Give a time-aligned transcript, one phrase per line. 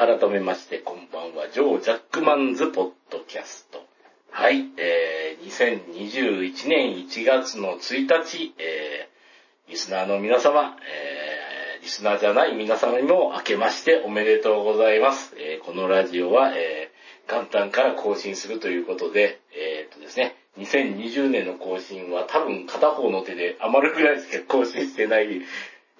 [0.00, 1.50] 改めまして、こんばんは。
[1.50, 3.84] ジョー・ジャックマンズ・ポッドキャスト。
[4.30, 15.34] はい、えー、2021年1月の1日、えー、リスナーの皆様、えー、リスナーじゃない皆様にも明けましておめでとうございます。
[15.36, 25.42] えー、このラジオは、えー、元旦から更新するということで、えー、とですね、2020年の更新は多分片方の手で余るぐらいしか更新してない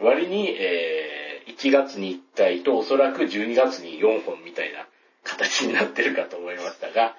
[0.01, 1.20] 割に、えー、
[1.59, 4.87] 1月に1回とおそらく12月に4本みたいな
[5.25, 7.17] 形になってるかと思いましたが、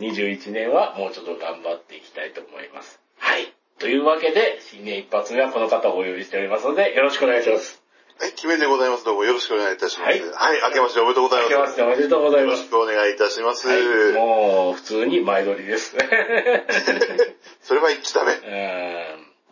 [0.00, 3.00] 21年はもうちょっと頑張っていきたいと思います。
[3.18, 3.52] はい。
[3.78, 7.82] というわけで、新年一発目はこの方をお呼びしておりますので、よろしくお願いします。
[8.18, 9.04] はい、キメでございます。
[9.06, 10.10] どうもよろしくお願いいたします。
[10.10, 11.52] はいはい、明けましておめでとうございます。
[11.52, 12.68] 明けましておめでとうございますよろし。
[12.68, 13.68] くお願いいたします。
[13.68, 15.96] はい、もう、普通に前撮りです。
[17.62, 18.32] それは言っちゃダメ。
[18.32, 18.36] う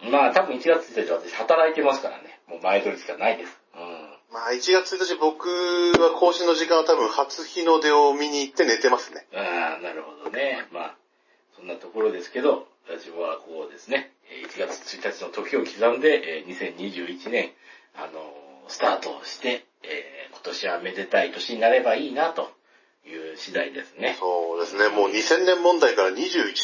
[0.04, 2.40] ーんまあ、多分1月1日私働いてますからね。
[2.46, 3.59] もう前撮りしかないです。
[4.28, 4.34] うん。
[4.34, 9.27] まあ、1月1日僕は更新の時間は多分初日の出を見に行って寝てますね。
[9.34, 10.66] ああ、なるほどね。
[10.73, 10.95] まあ、
[11.57, 17.52] そんなところですけど、私はこうですね、えー1月1日の時を刻んで、えー2021年、
[17.95, 22.51] あのースタートをして、えー今年はめでたい年になればいいな、と
[23.06, 24.16] いう次第ですね。
[24.18, 26.15] そうですね、もう2000年問題から21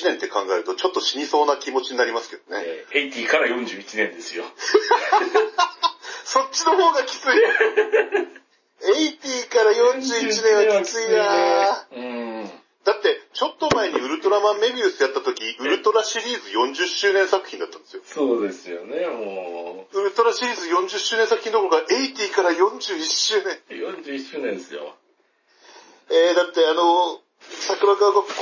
[0.05, 2.63] 年って考えるとちょっと死にそうな気持ちになりますけどね。
[2.65, 4.45] えー80から41年ですよ。
[6.25, 7.29] そっちの方がきつい。
[8.85, 12.51] 80から41年はきついなうん。
[12.85, 18.03] だって、ちょっと前にウルトラマンメビウスやった時、ウルトラシリーズ40周年作品だったんですよ。
[18.05, 23.57] そうですよね、もウルトラシリーズ40周年作品どころか、80から41周年。
[23.71, 24.97] う、41周年ですよ。
[26.11, 28.33] えー、だってあの、桜川学校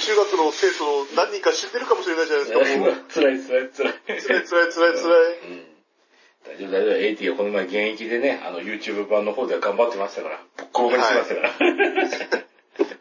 [0.00, 2.92] 中学の生徒何人か知ってるかもしれないじゃないですか、もう。
[3.08, 3.94] 辛い辛い辛い。
[4.06, 5.38] 辛い辛い辛い辛い。
[5.48, 5.77] うん。
[6.48, 6.94] 大丈夫大丈夫。
[6.96, 12.48] エイティはこの前現役でね、あの YouTube 版の方では頑張ってましたから、ボッコボコにしましたから。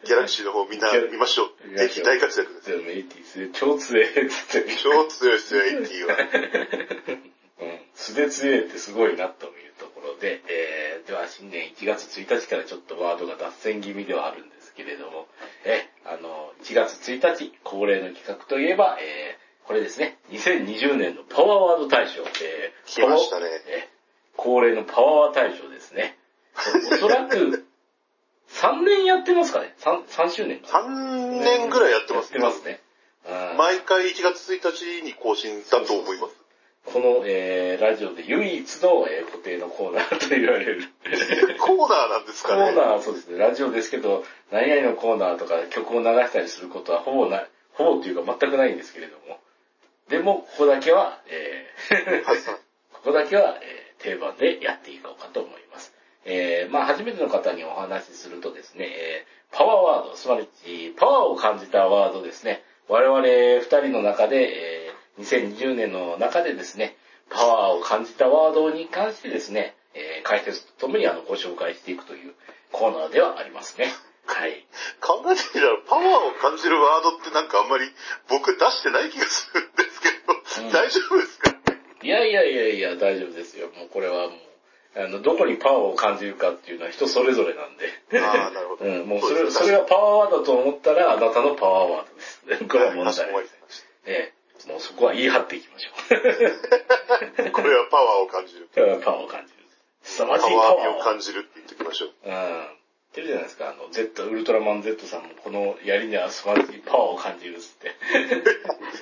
[0.08, 1.70] ギャラクシーの方みんな見ましょう。
[1.70, 2.72] ギャラクシーぜひ大活躍です。
[2.72, 4.72] でもエイティす超強えっつって。
[4.76, 6.17] 超強いですよ、エイティは。
[7.61, 7.80] うん。
[7.94, 15.27] 素で強えってすごいなというところで、えー、では新年1月1日からちょっとワードが脱線気味ではあるんですけれども、
[15.66, 23.98] え、あの、1月1日恒例の企画といえば、えー、これですね、2020年のパワーワード大賞、えー、来ましたねえー
[24.38, 26.16] 恒例のパワーワー大賞ですね。
[26.94, 27.66] おそらく、
[28.54, 32.80] 3年やってますかね ?3、3周年か3年ぐらいやってますやってますね。
[33.28, 36.36] うん毎回1月1日に更新だと思います。
[36.86, 40.84] この、えー、ラジオで唯一の、えー固定のコーナーと言われる。
[41.60, 42.70] コーナーなんですコかね。
[42.72, 49.39] ーナーはそうですね、ラジオですけど、何々のコーナーとか曲を流したりすることはほぼない、ほぼっていうか全くないんですけれども。
[50.10, 52.38] でも、ここだけは、えーはい
[52.94, 55.92] ここだけは、えー定番でやっていこうかと思います。
[56.23, 60.48] えーまあ、初めての方にお話しするとですね、えーパワーワード、つまり、
[60.98, 62.62] パワーを感じたワードですね。
[62.90, 66.96] 我々二人の中で、えー2020年の中でですね、
[67.32, 72.34] パワーを感じたワードに関してですね、えー解説とともにあのご紹介していくという
[72.72, 73.92] コーナーではありますね。
[74.28, 74.67] はい。
[75.02, 77.86] 考えてみたら、パワーを感じるワードってなんかあんまり
[78.30, 79.86] 僕出してない気がするんで
[80.72, 81.56] 大丈夫ですか？
[82.04, 83.68] いやいやいやいや、大丈夫ですよ。
[83.78, 84.40] もうこれはもう、
[84.95, 88.20] あの、どこにパワーを感じるかっていうのは人それぞれなんで。
[88.20, 88.86] ああ、なるほど。
[88.86, 92.66] うん、もうそれ、そそれがパワーワードと思ったら、あなたのパワーワードです。
[92.66, 93.46] これは問題ない
[94.06, 94.34] え
[94.66, 97.44] え、もうそこは言い張っていきましょう。
[97.44, 98.67] た これはパワーを感じる。
[99.04, 99.58] パワーを感じる。
[100.04, 102.12] 凄まじパいパワーをワーを感じるって言っておきましょう。
[102.26, 102.77] うん。
[103.17, 107.95] 言ってるじゃないですか、あの、Z、ウルトラマン Z さんもこの槍には素晴らしいパワーを感じるっつって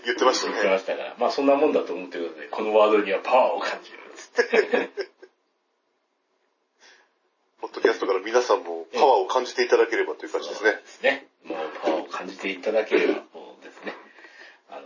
[0.06, 0.80] 言ってました言ってまね。
[0.80, 4.90] したから、まあそんなもんだと思ってるので、このワードにはパワーを感じるっつって。
[7.60, 10.72] ポッドキャストから皆さんもパワーを感じていただければという感じですね。
[10.72, 11.28] ですね。
[11.44, 13.94] もうパワーを感じていただければ、そうですね。
[14.70, 14.82] あの、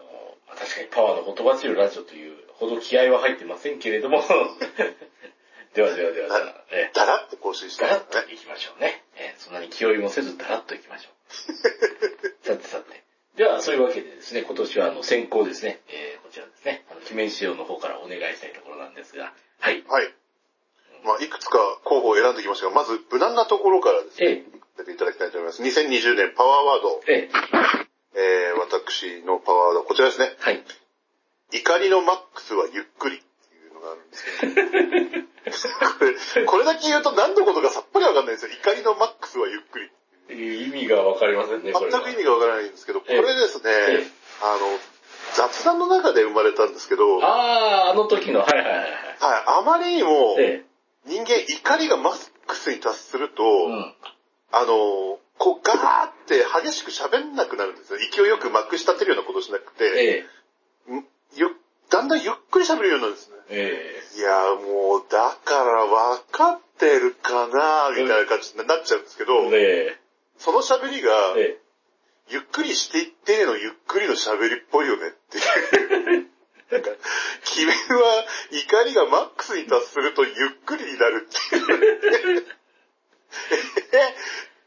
[0.47, 4.23] まあ確かにパワーのほとばしるラジオというほど気合は入ってませんけれども、
[5.73, 8.23] ではではではでは、えだらって更新してダラッますね。
[8.23, 9.03] と行きましょうね。
[9.15, 12.45] えそんなに気負いもせずダラッと行きましょう。
[12.45, 13.03] さてさて。
[13.35, 19.83] では、そういうわけでですね、今年はあの先行ですね、えーこちらですね、あの、記念仕様の方からお願いしたいところなんですが、はい。
[19.87, 20.13] はい。
[21.03, 24.43] まあ、いくつか候補を選んできましたが、まず無難なところからですね、
[24.79, 25.63] えていただきたいと思います。
[25.63, 27.29] 2020年パワーワード、え、え
[28.15, 30.35] え、えー、私のパワーワードはこちらですね。
[30.39, 30.63] はい。
[31.51, 33.23] 怒りのマックスはゆっくり
[33.79, 38.51] のがあるんですけど、これ、これだけ言うと何のことかさっぱりわかんないんですよ。
[38.51, 39.89] 怒りのマックスはゆっくり。
[40.29, 41.73] 意味がわかりませんね。
[41.73, 44.07] 全く意味がわからないんですけど、こええれですね、ええ
[44.41, 44.77] あの、
[45.33, 48.89] 雑談の中で生まれたんですけど、はい、あー、あの時の、はいはいはいはい。
[49.19, 50.63] あまりにもえ
[51.05, 53.65] 人間怒りがマックスに達すると、え。
[53.65, 53.95] うん。
[54.51, 57.99] あの、こうガーって激しく喋んなくなるんですよ。
[57.99, 60.25] 勢いよくまくし立てるようなことしなくて、
[60.89, 61.05] えん
[61.35, 61.55] ゆ
[61.89, 63.35] だんだんゆっくり喋るようになるんですね。
[63.49, 64.03] え。
[64.15, 66.97] えいや、もう、だから分かって
[67.49, 69.97] なみたいな感じになっちゃうんですけど、え。
[70.37, 71.57] その喋りが、ええ。
[72.29, 76.27] ゆっくりしていってのゆっくりの喋りっぽいよねっていう。
[76.71, 76.89] なんか、
[77.43, 80.33] 君は怒りがマックスに達するとゆっ
[80.65, 82.45] くりになるっていう。
[83.93, 84.15] え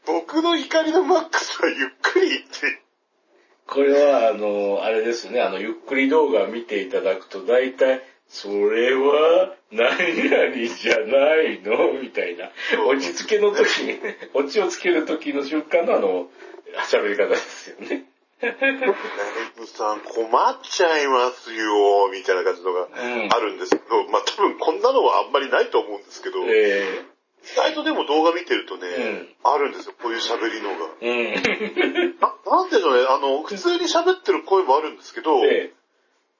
[0.05, 2.81] 僕の怒りのマックスはゆっくりって。
[3.67, 8.01] これは、あの、あれですね、あの、ゆっくり動画見ていただくと、大体、
[8.33, 11.93] それは、何々じゃないの？
[12.01, 12.49] みたいな。
[12.87, 13.99] 落ち着けの時に、
[14.33, 16.29] 落ちをつける時の瞬間のあの、
[16.89, 18.05] 喋り方ですよね。
[18.41, 18.55] ライ
[19.55, 27.05] ブさん困っちゃいますよ、みたいな感じのがうんあるんですけど、まあ多分こんなのはあんまりないと思うんですけど、え
[27.43, 30.89] 意外とでも動画見てるとね、うんあるんですよ、こういう喋りのが。
[31.01, 32.17] えうん。
[32.19, 35.71] ななんでしょうね、あの、普通に喋ってる声もあるんですけど、え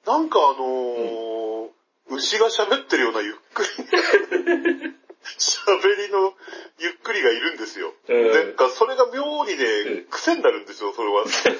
[0.04, 1.43] なんかあのー
[2.10, 3.68] 牛が喋ってるようなゆっくり、
[5.38, 6.34] 喋りの
[6.78, 7.94] ゆっくりがいるんですよ。
[8.08, 11.26] うんなんかそれが妙にうねん、癖になるんですよ、それは。
[11.26, 11.52] すっ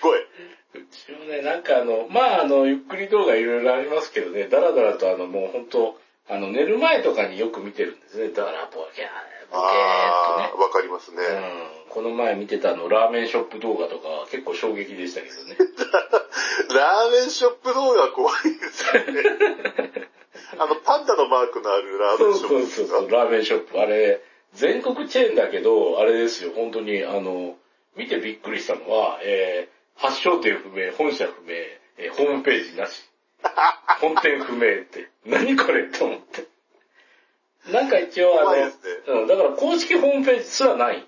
[0.00, 0.20] ごい。
[0.22, 5.98] うちもね、なんかあの、まああの、ゆっくり動画いろいろありますけどね、だらだらとあの、もう本当
[6.28, 8.28] あの、寝る前とかによく見てるんですね。
[8.28, 9.08] だらボケー、
[9.50, 11.22] ボケーっとねわかりますね。
[11.22, 11.75] うん。
[11.96, 15.56] この前見てたあの、ラーメンショップ動画とかは結構衝撃でしたけどね。
[16.76, 19.22] ラーメンショップ動画怖いですよね。
[20.60, 22.88] あの、パンダのマークのあるラーメンショップですか？
[22.88, 23.80] そうそうそう、ラーメンショップ。
[23.80, 24.20] あれ、
[24.52, 27.56] 全国チェーンだけど、あれですよ、本当に、あの、
[27.96, 31.54] 見てびっくりしたのは、えー、発祥店不明、本社不明、
[31.96, 33.08] えーホームページなし。
[34.02, 36.44] 本店不明って、何これって思って。
[37.72, 38.70] なんか一応あの、ね
[39.06, 41.06] うん、だから公式ホームページすらない。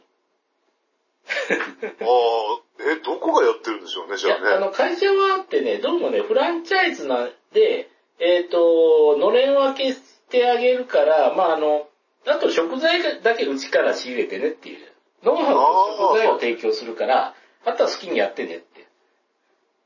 [2.01, 4.51] ああ、え、どこがやってるんでしょうね、じゃあね。
[4.51, 11.89] あの、会社はあってね、どうもね、フランチャイズなんで、えっ、と、のれん分けしてあげるから、まあ、あの、
[12.27, 14.79] あと食材だけうちから仕入れてねっていう。
[15.23, 17.35] ノウハウと食材を提供するから、
[17.65, 18.87] あとは好きにやってねって。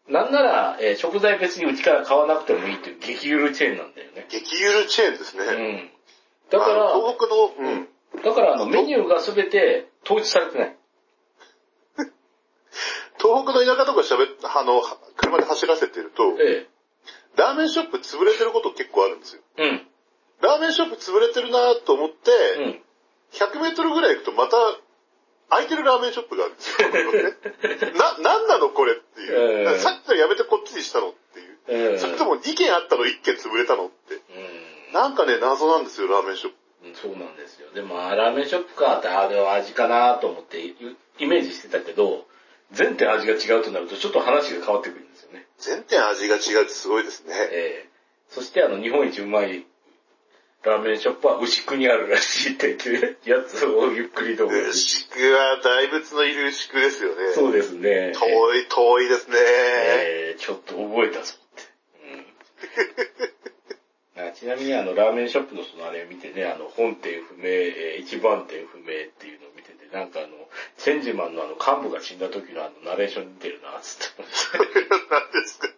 [0.08, 4.26] なんなら、えー食材別にうちから買わなくてもいいっていう激ゆるチェーンなんだよね。
[4.28, 5.44] 激ゆるチェーンですね。
[5.44, 5.90] うん。
[6.50, 7.88] だから、東北の、うん。
[8.22, 10.76] だからあの、メニューがすべて統一されてない。
[13.18, 14.82] 東北の田舎とか喋っあの、
[15.16, 16.66] 車で走らせてると、え
[17.36, 19.42] ラーメンショップ潰れてること結構あるんですよ。
[19.56, 19.68] え。
[19.68, 19.86] うん。
[20.42, 22.80] ラーメンショップ潰れてるなと思って、うん。
[23.32, 24.56] 100メートルぐらい行くとまた
[25.48, 27.92] 空いてるラーメンショップがあるんですよ。
[27.96, 29.68] な、なんなのこれっていう。
[29.68, 31.58] ええさっきのやめてこっちにしたのっていう。
[31.68, 31.98] ええ。
[31.98, 34.14] それとも2軒あったの1軒潰れたのって。
[34.14, 34.92] うん。
[34.92, 36.56] なんかね、謎なんですよ、ラーメンショップ。
[36.84, 37.70] うんそうなんですよ。
[37.70, 40.74] でも、あラーメンショップかって、あれは味かなと思ってイ
[41.18, 42.26] イメージしてたけど、
[42.72, 45.46] 全店味が違うとなると、ちょっと話が変わってくるんですよね。
[45.58, 47.34] 全店味が違うってすごいですね。
[47.34, 47.92] ええ
[48.30, 49.66] そして、あの、日本一うまい
[50.64, 54.60] ラーメンショップは牛久にあるらしいっていうやつをゆっくり動画で。
[54.68, 57.32] 牛久は大仏のいる牛久ですよね。
[57.34, 58.12] そうですね。
[58.14, 59.36] 遠い、遠いですね。
[59.38, 61.62] ええちょっと覚えたぞって。
[64.16, 68.86] うん、あちなみにあの、ラーメンショップのそのあれ見てね、あの、本店不明、えー一番店不明っ
[69.18, 70.28] ていうのを見てて、なんかあの、
[70.82, 74.18] チェンジマンのあの、幹部が死んだ時のあの、ナレーション似てるな、つって。
[74.18, 74.26] 何
[75.30, 75.68] ですか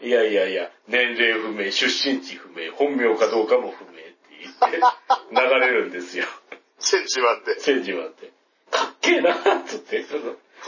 [0.00, 4.80] いやいやいや、年齢不明、出身地不明、本名かどうかも不明って言って、
[5.32, 6.24] 流れるんですよ。
[6.78, 7.56] チェンジマンで。
[7.60, 8.32] チェンジマンって。
[8.70, 9.34] かっけえな、
[9.66, 10.02] つって。
[10.02, 10.16] か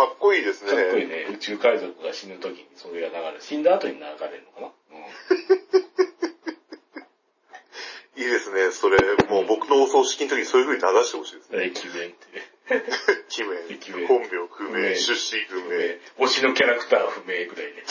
[0.04, 0.72] っこいいですね。
[0.72, 1.28] かっこいいね。
[1.32, 3.40] 宇宙海賊が死ぬ時にそれが流れる。
[3.40, 4.12] 死んだ後に流れる
[4.44, 4.66] のかな、
[8.16, 8.72] いいですね。
[8.72, 8.98] それ、
[9.30, 11.56] もう僕のお葬式の時にそういう風に流してほしいですね。
[11.56, 11.64] うん。
[11.64, 12.55] 駅弁って。
[13.28, 16.00] 記名駅名、本名不明、出身不明。
[16.26, 17.84] 推しのキャラクター不明ぐらいね。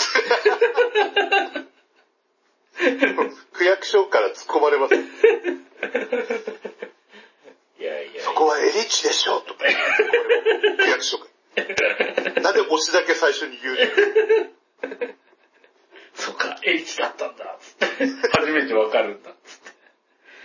[3.54, 4.96] 区役所から突っ込まれます。
[4.96, 4.98] い
[7.84, 8.22] やいや。
[8.22, 9.64] そこはエリッチでしょとか。
[9.64, 9.70] 区
[10.90, 12.42] 役所から。
[12.42, 13.82] なんで推しだけ最初に言うの
[16.16, 17.58] そうか、H だったんだ。
[17.62, 17.86] つって
[18.40, 19.32] 初めてわかるんだ。
[19.46, 19.72] つって。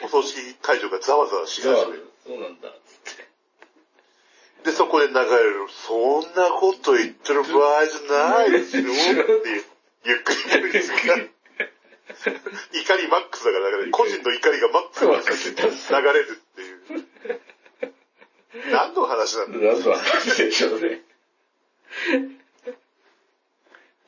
[0.03, 2.13] お葬式会場がざわざわし始める。
[2.25, 2.69] そうなんだ。
[4.65, 8.91] で、そこで流れる、そんなこと言ってる場合じゃないですよって
[9.49, 9.65] いう、
[10.05, 10.33] ゆっく
[10.67, 15.63] りですが、怒りマックスだから、だから個人の怒りがマックスに流
[16.03, 17.11] れるっていう。
[18.73, 21.03] 何の話なんだ何の話でしょうね。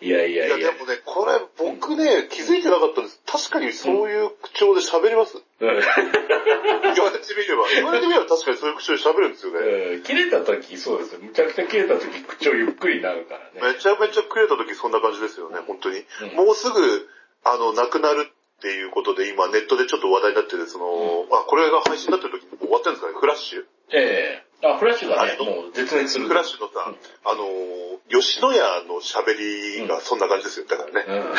[0.02, 0.72] いやいやいや、いや。
[0.72, 3.22] でもね、これ僕ね、気づいてなかったんです。
[3.24, 7.70] 確かにそういう口調で喋りますうん言われてみれば。
[7.70, 9.58] 言われてみれば確かにそういう口調で喋るんですよね。
[9.60, 11.20] うん切れた時、そうですよ。
[11.22, 13.74] むちゃくちゃ切れた時、口調ゆっくりになるからね。
[13.74, 16.02] めちゃめちゃくれた時そんな感じですよね、本当に。
[16.34, 17.08] うんもうすぐ、
[17.44, 23.64] あの、亡くなるっていうことで今ネットでちょっと話題になってる、その、あ、これが配信になってる時終わってるんですかね、フラッシュ。
[23.94, 26.28] ええあ、フラッシュがね、あもう絶滅する。
[26.28, 30.66] フラッシュのさ、うんあのー、吉野家の喋りがそんな感じですよ。
[30.66, 31.04] だからね。
[31.08, 31.34] うん。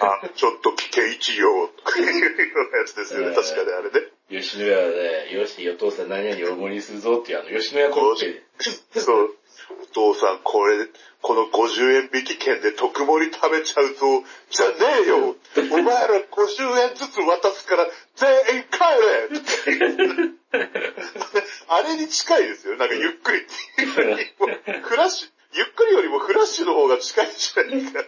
[0.00, 3.26] あ、ちょっと聞け一よ、とかいうようなやつですよね。
[3.28, 4.08] うん確かにあれね。
[4.30, 9.36] 吉野家で、よし、お父さん何々大盛りするぞっていうあの、吉野家コッペそう。
[9.70, 10.88] お父さん、これ、
[11.22, 14.24] この50円引き券で特盛り食べちゃうぞ。
[14.50, 15.36] じゃねえよ。
[15.72, 20.30] お前ら50円ずつ渡すから全員帰れ
[21.68, 22.76] あれに近いですよ。
[22.76, 23.42] なんかゆっくりっ
[23.76, 24.46] ていうよりも
[24.82, 28.04] フラッシュ、ゆっくりよりもフラッシュの方が近いんじゃないか。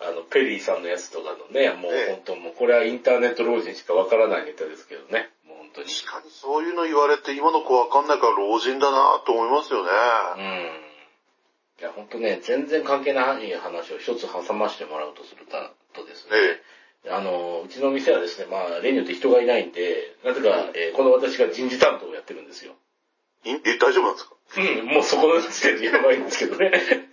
[0.00, 5.30] あの、ペリーさんのやつとかのね、もうええ本当もう、これはインターネット老人しかわからないネタですけどね。
[5.76, 5.88] 当に。
[5.88, 9.90] 確かにそういうの言われて今の子わかんないから老人だなと思いますよね。
[10.36, 10.70] うん。
[11.78, 16.30] いや、本当ね、全然関係ない話を一つ挟ましてもらうとするとですね、
[17.04, 22.72] えあの、うちの店はですね、まあ、例によって人がいないんで、なぜか、えーこの私が人事担当をやってるんですよ。
[23.44, 24.34] いえ、大丈夫なんですか？
[24.58, 26.72] うん、もうそこの時点でやばいんですけどね。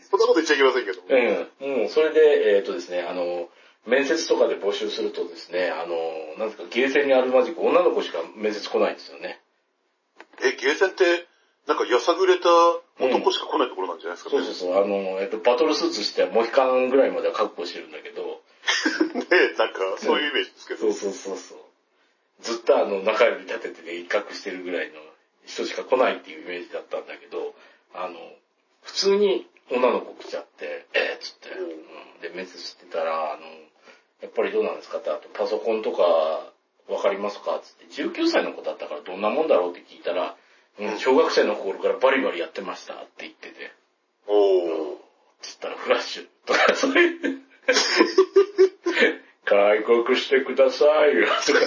[0.09, 1.01] そんなこと言っちゃいけませんけど。
[1.07, 3.49] うん、もうそれで、えっ、とですね、あの、
[3.85, 5.95] 面接とかで募集するとですね、あの、
[6.37, 9.41] なんですか、ゲーセンにあるまじく女の子しか面接来ないんですよね。
[10.41, 11.27] え、ゲーセンって、
[11.67, 12.49] なんかやさぐれた
[12.99, 14.35] 男しか来ないところなんじゃないですか？
[14.35, 14.43] ね。
[14.43, 18.41] そうそうそう、あの、えっ、と、バトルスーツしてモヒカンぐらいまでは確保してるんだけど、
[19.15, 20.79] ねなんか、そういうイメージですけど。
[20.81, 21.57] そうそうそうそう。
[22.41, 24.99] ずっとあの、中指立ててね、一角してるぐらいの
[25.45, 27.53] 人しか来ないっていうイメージだったんだけど、
[27.93, 28.17] あの、
[28.81, 31.63] 普通に女の子来ちゃって、えー、っつって、う
[32.17, 33.41] ん、で、面接してたら、あの、
[34.23, 36.01] やっぱりどうなんですかって、あとパソコンとか
[36.87, 40.35] わかりますかつって、19歳の子だったからどんなもんだろうって聞いたら、
[40.79, 43.73] うん、小学生の頃からバリバリやってましたって言ってて、
[44.27, 45.03] おー。
[45.41, 47.41] つったらフラッシュとか、そういう、
[49.43, 51.59] 開国してくださいよ、とか、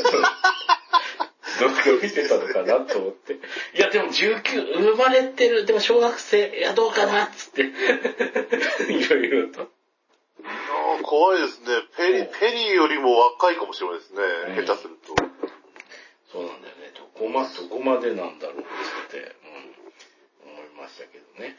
[1.60, 3.34] どっか見てたのかなと思って。
[3.34, 3.38] い
[3.78, 7.64] や、でも19、生まれてる、でも小学生、いや、どうかな、つって、
[8.90, 9.75] いろいろと。
[11.06, 11.66] 怖いですね。
[11.96, 14.20] ペリペリーよりも若いかもしれないですね。
[14.58, 15.14] うん下手すると。
[16.32, 16.92] そうなんだよね。
[16.98, 19.34] どこま、どこまでなんだろうって、
[20.44, 21.56] うん、思いましたけどね。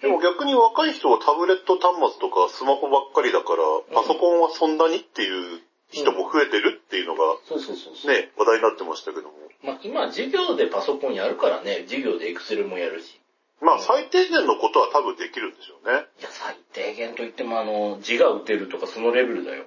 [0.00, 8.12] でも逆に若い人はタブレット端末とかスマホばっかりだから、パソコンはそんなにっていう人も増えてるっていうのがそうそうそうそう。
[8.12, 9.34] ね、話題になってましたけども。
[9.62, 13.20] まあ、今、授業でパソコンやるからね、授業でエクセルもやるし。
[13.60, 16.06] まあ最低限のことは多分できるんでしょうね。
[16.18, 19.64] いや、最低限といっても、あの、字が打てるとかそのレベルだよ。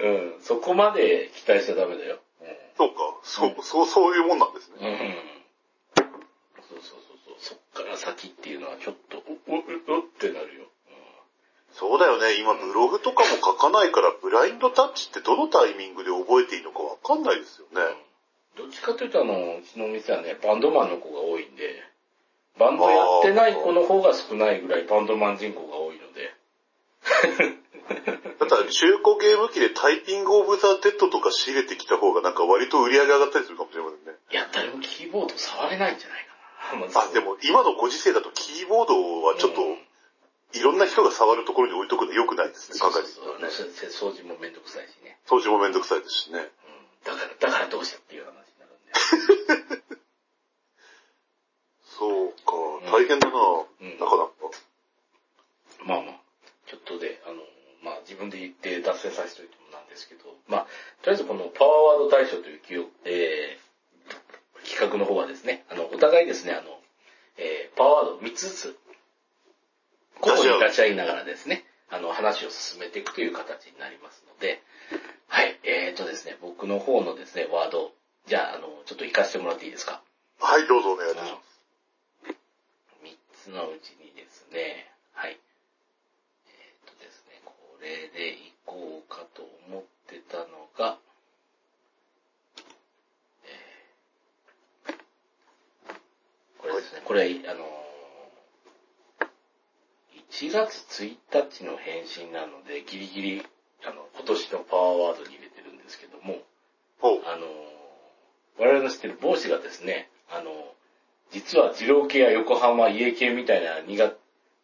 [0.00, 2.18] うん、そこまで期待しちゃダメだよ。
[2.76, 2.94] そうか。
[3.22, 4.86] そう、そう、そういうもんなんですうん。
[4.86, 4.96] うね。
[4.96, 4.98] ん。
[5.96, 7.36] そうそうそうそう。
[7.38, 9.58] そっから先っていうのはちょっと、お、お、
[9.98, 10.64] おってなるよ。
[11.72, 12.38] そうだよね。
[12.38, 17.80] 今ブログとかも書かないから、ブラインドタッチってどのタイミングで覚えていいのかわかんないですよね。
[18.56, 21.82] どっちかというとあの、うちのお店はね、バンドマンの子が多いんで、
[22.58, 26.34] バンドやってない子の方が少ないぐらいバンドマン人口が多いので。
[28.38, 34.18] だったら中古ゲーム機でタイピングオブザ・デッドとか仕入れてきた方がなんか割と売り上げ上がったりするかもしれませんね。
[34.30, 36.26] いや、誰もキーボード触れないんじゃない
[36.90, 37.00] かな。
[37.00, 39.78] あ、でも今のご時世だとキーボードはちょっとうん
[40.52, 43.54] いろんな人が触るところに置いとくの良くないですね、考えてそうそうそうみたらね。
[43.88, 45.16] 掃除もめんどくさいしね。
[45.26, 46.50] 掃除もめんどくさいですしね。
[47.04, 47.16] うん。
[47.16, 49.92] だから、だからどうしたっていう話になるんで。
[51.84, 52.36] そうんか、
[52.90, 54.32] 大変だな、んなかなか。
[55.84, 56.20] まあまあ、
[56.66, 57.36] ちょっとで、あの、
[57.82, 60.66] まあ自分で言って脱線させておいてもなんですけど、まあ、
[61.02, 66.78] とりあえずこのパワーワード大賞という企業、えー、企画の方はですね、あの、お互いですね、あの、
[67.36, 68.76] えー、パワーワード3つずつ、
[70.20, 74.62] 交互に出し合いながらですね、あの、話を進めていくという形になりますので、
[75.28, 77.92] はい、えーとですね、僕の方のですね、ワード、
[78.26, 80.00] じゃあ、あの、ちょっと活かしてもらっていいですか？
[80.40, 81.22] はい、どうぞお願いしま
[82.24, 82.34] す。
[83.02, 85.38] 三つのうちにですね、はい。
[86.46, 86.50] え
[86.88, 90.46] っ、とですね、これでいこうかと思ってたの
[90.78, 90.98] が、
[93.44, 94.94] えー
[96.58, 101.16] これですね、これ、あのー1月1
[101.50, 103.42] 日の返信なので、ギリギリ、
[103.84, 106.38] あの、今年のパワーワードに入れてるんですけども、
[107.00, 107.22] ほう。
[107.26, 107.46] あの、
[108.58, 110.50] 我々の知ってる帽子がですね、あの、
[111.30, 114.16] 実は二郎系や横浜家系みたいな苦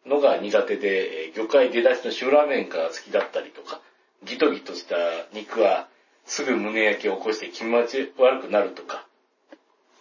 [0.05, 3.81] のが苦手で、えー魚介出だしの塩ラーメンが好きだったりとか、
[4.23, 4.95] ギトギトした
[5.33, 5.87] 肉は
[6.25, 9.05] すぐ胸焼けを起こして気持ち悪くなるとか、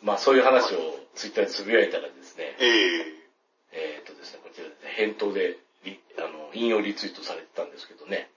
[0.03, 0.79] まあそういう話を
[1.15, 3.19] ツイッターでつぶやいたらですね、ええ
[3.73, 4.38] えーっとですね、
[4.99, 8.29] 返答でリあの引用リツイートされてたんですけどね、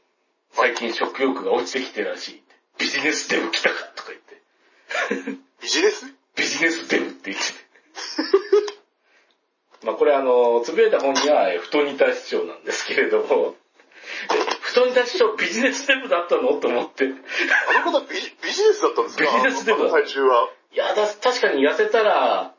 [0.54, 2.44] 最近食欲が落ちてきてるらしい。
[2.78, 5.42] ビジネスデブ来たかとか言って。
[5.62, 6.06] ビジネス？
[6.36, 7.60] ビジネスデブって言ってて。
[9.86, 13.56] まあこれあの、つぶやいた本には、えー太似た市長なんですけれども、
[14.30, 17.06] え太似た市長ビジネスデブだったのと思って。
[17.06, 19.24] あの方ビジビジネスだったんですか？
[19.24, 20.50] ビジネスデブだあの体重は。
[20.74, 22.54] いやだ、確かに痩せたら、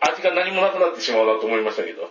[0.00, 2.10] 味が何もなくなってしまうなと思いましたけど。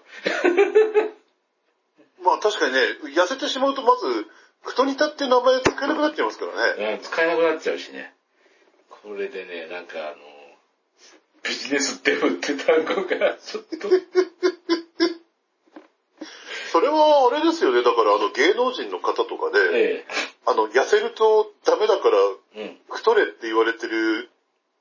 [2.23, 2.79] まあ確かにね、
[3.15, 4.27] 痩せてしまうとまず、
[4.61, 6.93] 太にたって名前使えなくなっちゃいますからね。
[6.95, 8.13] うん、使えなくなっちゃうしね。
[8.89, 10.15] これでね、なんかあの、
[11.43, 13.89] ビジネスデブって単語が、ちょっと、
[16.71, 17.81] それはあれですよね。
[17.81, 20.05] だからあの芸能人の方とかで、え
[20.45, 22.17] あの、痩せるとダメだから
[22.55, 24.29] え、太れって言われてる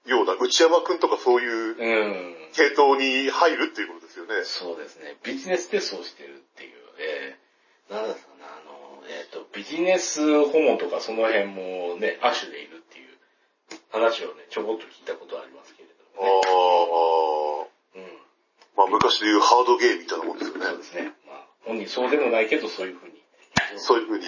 [0.06, 1.76] ような内山くんとかそういううん。
[1.76, 2.36] うん。
[2.52, 4.44] 系統に入るっていうことですよね。
[4.44, 5.16] そうですね。
[5.22, 6.77] ビジネスでそうしてるっていう。
[6.98, 7.36] え
[7.90, 13.08] えなんだったかな、あの、えっ、と、ビジネスホモとかその辺もね、亜種でいるっていう
[13.90, 17.68] 話をね、ちょこっと聞いたことはありますけれあどもね。
[18.76, 20.60] あ、まあ昔でいうハードゲーみたいなもんですようん。
[20.60, 20.78] ねそう。
[20.78, 21.12] ですね。
[21.26, 23.14] まあ、本人そうでもないけど、そういうふうに、
[23.76, 24.24] そういうふうに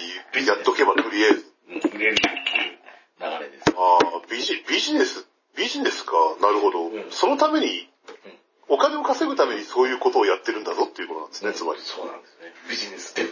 [0.47, 1.45] やっとけばとりあえず。
[1.69, 2.81] うん、売れるっていう
[3.21, 3.69] 流れです。
[3.77, 6.13] ああ、ビジ、ビジネス、ビジネスか。
[6.41, 6.87] なるほど。
[6.87, 7.90] うんそのために、
[8.71, 11.81] お金を稼ぐためにそういうことをやってるんだぞっていうことなんですね、つまり。
[11.81, 12.53] そうなんですね。
[12.69, 13.27] ビジネスって。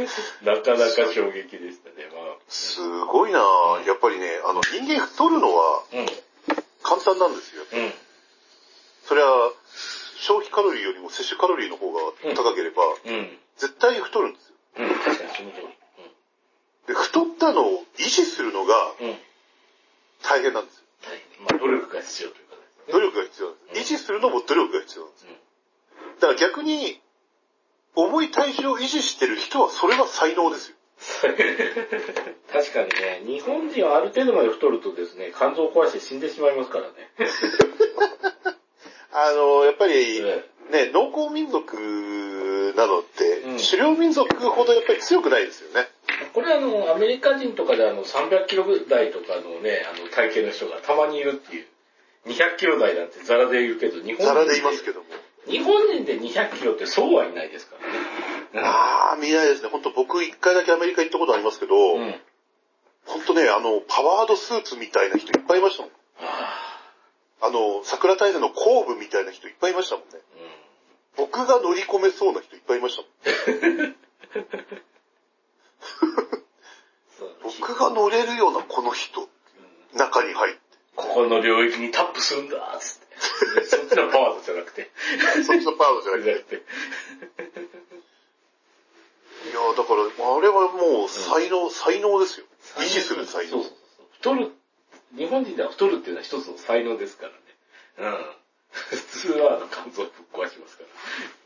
[0.42, 2.08] なかなか衝撃でしたね。
[2.10, 2.36] まあ。
[2.48, 6.06] すごいなあやっぱりね、あの、人間太るのはうん。
[6.82, 7.62] 簡単なんですよ。
[7.74, 7.92] うん。
[9.04, 9.52] それは、
[10.16, 12.00] 消費カロリーよりも摂取カロリーの方が
[12.34, 13.38] 高ければ、うん。
[13.58, 14.54] 絶対に太るんですよ。
[14.78, 14.88] うん。
[14.88, 15.52] 確かに。
[16.86, 18.94] で、太ったのを維持するのが。
[20.22, 20.84] 大変なんですよ。
[21.94, 22.62] が必要というかね。
[22.92, 23.94] 努力が必要なんです。
[23.94, 25.14] 維持するのも努力が必要なん。
[25.14, 25.20] だ
[26.20, 27.00] から逆に、
[27.94, 30.76] 重い体重を維持してる人はそれは才能ですよ。
[32.52, 37.10] 確かにね、日本人はある程度まで太るとですね、肝臓を壊して死んでしまいますからね。
[39.12, 45.88] あの、やっぱり、えね、農耕民族なのって、うん狩猟民族ほどやっぱり強くないですよね。
[46.32, 51.66] これあの、アメリカ人とかであの、300キロ台とかのね、あの、体型の人がたまにいるっていう。
[52.26, 55.06] 200キロ台なんてザラでいるけど、日本人ザラでいますけども。
[55.46, 57.76] 日本人で200キロってそうはいないですか
[58.54, 58.66] らね。
[58.66, 59.68] ああ、見ないですね。
[59.68, 62.02] 本当僕一回だけアメリカ行ったことありますけど、うん。
[62.02, 62.14] うん。
[63.06, 65.92] 本当ね、あの、パワードスーツみたいな人いっぱいいましたもん。
[67.42, 70.20] あの、桜大戦の後部みたいな人いっぱいいましたもんね。
[71.16, 73.96] 僕が乗り込めそうな人いっぱいいましたもん。
[77.42, 79.28] 僕が乗れるようなこの人、
[79.94, 80.69] 中に入って。
[81.00, 83.10] ここの領域にタップするんだ、つって。
[83.66, 84.90] そっちのパワードじゃなくて。
[85.44, 86.56] そっちのパワードじゃなくて。
[86.56, 86.58] い
[89.52, 90.02] やだから、
[90.36, 92.46] あれはもう才能、才能ですよ。
[92.78, 93.72] 維持する才能そうそう。
[93.96, 94.06] そう。
[94.12, 94.52] 太る、
[95.16, 97.36] 日本人では太るっていうのは一つの才能ですからね。
[97.98, 98.40] うん。
[98.70, 100.88] 普通は肝臓ぶっ壊しますから。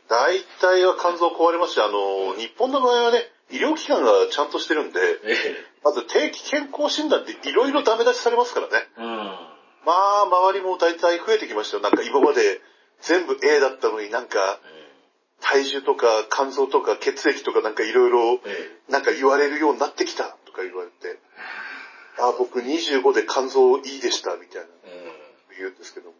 [0.07, 8.73] 大体は肝臓壊れますし、あの、日本の場合はね、医療機関がちゃんとしてるんで、えまず定期健康診断っていろいろダメ出しされますからね。
[8.97, 9.01] え。
[9.01, 9.37] うん。
[9.85, 11.83] まあ、周りも大体増えてきましたよ。
[11.83, 12.61] なんか今まで
[13.01, 14.59] 全部 A だったのになんか、
[15.41, 21.19] 体重とか肝臓とか血液とかなんかいろいろえなんか言われるようになってきたとか言われて、
[22.17, 25.11] あ、僕25で肝臓いいでしたみたいなえ。
[25.57, 26.15] 言うんですけども。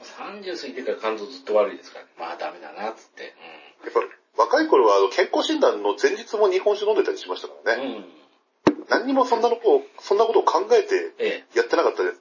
[0.00, 0.42] うん。
[0.42, 2.10] 30過ぎてから肝臓ずっと悪いですからね。
[2.18, 3.34] まあダメだな、つって。
[3.84, 4.00] やっぱ
[4.36, 8.04] 若い頃はあの健康診断の前日も日本酒飲んでたりしましたからね。
[8.88, 12.20] 何にもそんなのこう、そんなことを考えてえやってなかったです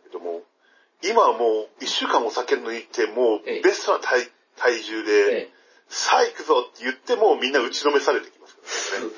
[1.04, 5.04] 今はもう一週間お酒抜いて、もうええベストな体体重え。
[5.04, 5.50] で、ええ。
[5.89, 9.10] さあ行くぞって言ってもみんな打ちのめされてきますからね。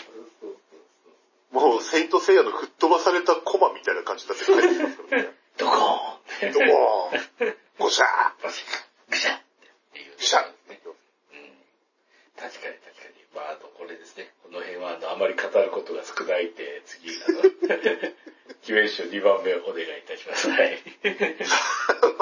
[1.51, 5.29] もうセイントセイヤの吹っ飛ばされたコマみたいな感じになって帰ってきますからね。
[5.57, 8.05] ドコーンどこーごしゃ
[8.43, 8.67] バシッ
[9.09, 9.39] ぐしゃっ
[9.93, 10.15] ていう。
[10.17, 10.81] ーしゃね。
[10.83, 11.55] うん。
[12.35, 12.94] 確かに確かに。
[13.35, 14.31] まあ、あとこれですね。
[14.43, 17.43] この辺は、あの、あまり語ることが少ないんで、次、あの、
[18.63, 20.49] キュエンション2番目お願いいたします。
[20.49, 20.79] はい。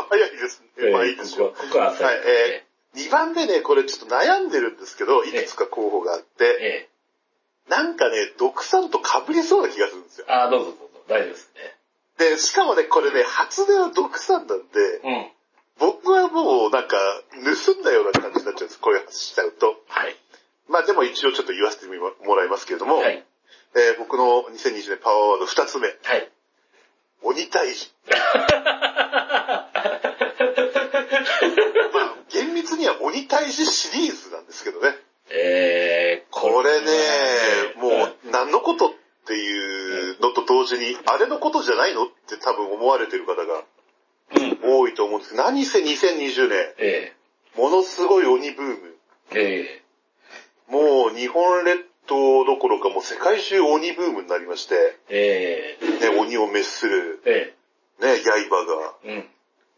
[0.10, 0.92] 早いですね。
[0.92, 1.54] まあいいですよ。
[1.58, 6.90] ここは、ここは浅いはい、えー、2番目ね、これちょっと悩んでるんですけど、いくつか候補があって、ええ。
[7.70, 10.26] なんかね、毒酸と被りそうな気がするんですよ。
[10.28, 11.04] あ、どうぞどうぞ。
[11.08, 11.78] 大丈夫ですね。
[12.18, 15.32] で、しかもね、これね、初音は毒酸なんで、うん。
[15.80, 16.98] 僕はもうなんか、
[17.66, 18.80] 盗んだような感じになっちゃうんです。
[18.80, 19.82] これしちゃうと。
[19.88, 20.16] はい。
[20.74, 23.24] まあでも一応ちょっと言わせてもらいますけれども、はい。
[23.76, 26.30] えー僕の2020年パワーワード2つ目、はい。
[27.22, 27.92] 鬼退治。
[31.94, 34.98] まあ、厳密には鬼退治シリーズなんですけどね。
[35.30, 36.92] えー、これね、
[37.76, 38.94] もはう何のことっ
[39.28, 43.64] ていうのと同時に、あれのことじゃないのって多分思われてる方が
[44.36, 44.60] うん。
[44.64, 47.14] 多いと思うんですけど、何せ2020年、え
[47.56, 48.96] ものすごい鬼ブーム。
[49.32, 49.83] ー、え
[50.70, 55.78] もう日本列島どころかもう世界中鬼ブームになりまして、ー、え
[56.12, 57.54] ね、鬼を滅する、ー、え
[58.00, 59.26] ね、刃が、ー、うん。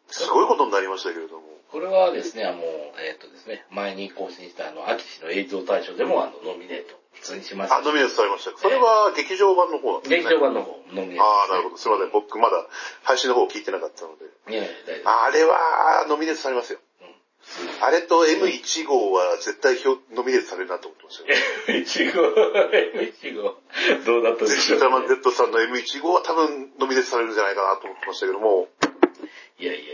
[0.07, 1.43] すごいことになりましたけれども。
[1.71, 8.57] これはですね、あの、えっ、とですね、前に更新したあの、秋氏の映像大賞でもあの、ノミネート、普通にしましたあ、ノミネートされました。
[8.57, 10.17] それは劇場版の方なんですね。
[10.23, 11.77] 劇場版の方、ノミネート、ああ、なるほど。
[11.77, 12.11] すいません。
[12.11, 12.65] 僕まだ
[13.03, 14.25] 配信の方聞いてなかったので。
[14.49, 15.23] いやいや、大丈夫。
[15.23, 16.79] あれは、ノミネートされますよ。
[17.81, 21.39] あれと M1 号は絶対表ノミネートされるなと思ってましたよ。
[21.67, 22.21] M1 号、
[22.99, 23.57] M1 号、
[24.05, 28.67] どうだったでしょう、ウルトラマン Z さんの M1 号は多分ノミネートされるんじゃないかなと思ってましたけども、
[29.59, 29.85] いやいやい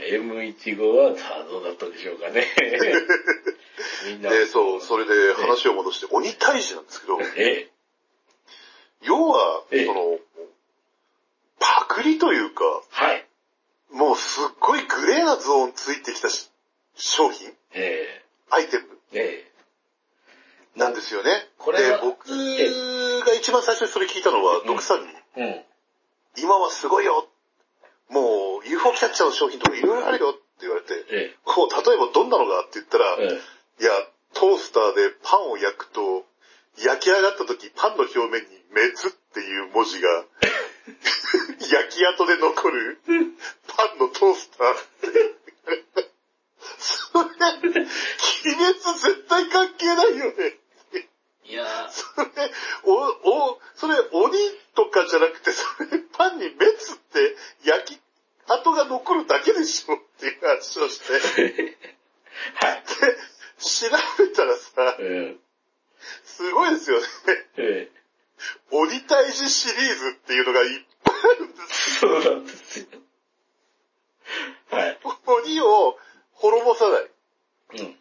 [0.00, 2.46] やいや、M1 号はさあどうだったでしょうかね。
[4.06, 4.30] みんな。
[4.30, 7.70] で、そう、それで話を戻して、鬼退治なんですけど、え
[9.02, 10.18] 要は、ええその、
[11.58, 12.64] パクリというか、
[13.00, 13.26] え、はい。
[13.92, 16.50] もうすっごいグレーなゾーンついてきたし
[16.96, 17.52] 商品？
[17.74, 18.84] えアイテム？
[19.12, 19.44] え、
[20.76, 20.78] え。
[20.78, 21.30] なんですよね。
[21.58, 22.26] これはで、僕
[23.24, 24.66] が一番最初にそれ聞いたのは、ん。
[24.66, 25.64] ドクさんに、え、
[26.38, 27.28] 今はすごいよ。
[28.08, 30.30] もう UFO キャッチャーの商品とかいろいろあるよ。
[30.30, 31.02] って言われて、うん。
[31.10, 31.34] え。
[31.44, 33.40] こう、例えばどんなのがって言ったら、え、
[33.80, 33.82] え。
[33.82, 33.90] いや、
[34.34, 36.26] トースターでパンを焼くと、
[36.78, 40.08] 焼き上がった時パンの表面に滅っていう文字が、
[41.70, 42.98] 焼き跡で残る
[43.66, 46.13] パンのトースター。
[46.84, 50.34] それ、鬼滅絶対関係ないよね。
[50.92, 51.08] え。
[51.46, 52.28] いやー、それ、
[52.84, 54.36] お、お、それ鬼
[54.74, 58.00] とかじゃなくて、それパンに滅って焼き
[58.46, 61.12] 跡が残るだけでしょっていう話をして。
[62.54, 62.82] はい。
[62.82, 63.16] で、
[63.58, 65.36] 調べたらさ、え
[66.24, 67.06] すごいですよね。
[67.56, 67.92] え、ええ。
[68.70, 72.86] 鬼退治シリーズっていうのがいっぱいあるんですそうなんですよ。
[74.70, 74.88] はい。
[74.90, 74.98] よ。
[75.26, 75.98] 鬼を
[76.34, 77.10] 滅ぼさない。
[77.80, 77.96] うん。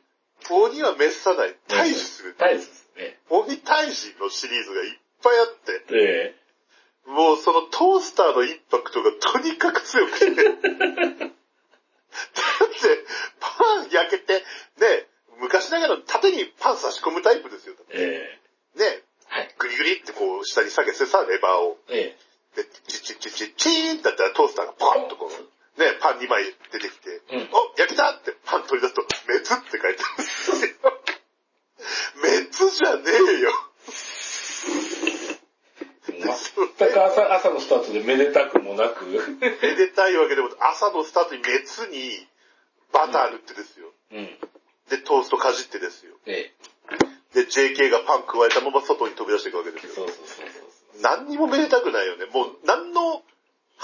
[0.50, 1.56] 鬼は滅さない。
[1.68, 2.36] 退治する。
[2.38, 3.20] 大事ですね。
[3.30, 4.92] 鬼退治のシリーズがいっ
[5.22, 6.36] ぱいあって、え
[7.08, 10.26] もうそのトースターのインパクトがとにかく強くて。
[10.36, 10.66] だって、
[13.40, 14.44] パン焼けて、ね、
[15.40, 17.76] 昔ながら縦にパン差し込むタイプですよ。
[17.90, 18.40] え、
[18.76, 18.80] ええ。
[18.80, 19.56] ね、はい。
[19.58, 21.78] グリグリってこう下に下げてさ、レバーを。
[21.90, 22.16] え
[22.56, 30.94] で、チッチッチッチッチーンってやったらトースターがポンとこう、ね、パン2枚出てきて、うんお、焼けたってパン取り出すと、滅って書いてあるんですよ。
[32.22, 33.02] 滅じゃね
[33.38, 33.52] えよ。
[36.10, 36.74] え。
[36.78, 39.06] 全く朝、朝のスタートでめでたくもなく。
[39.06, 42.28] めでたいわけでも、朝のスタートに滅に
[42.92, 43.92] バター塗ってですよ。
[44.12, 44.40] うん。
[44.90, 46.14] で、トーストかじってですよ。
[46.26, 46.54] え
[47.34, 49.90] で、JK がパン加えたまま外に飛び出していくわけですえ。
[49.90, 49.96] よ。
[49.96, 51.02] そうそうそうそう。
[51.02, 52.26] 何にもめでたくないよね。
[52.28, 53.24] もう、何の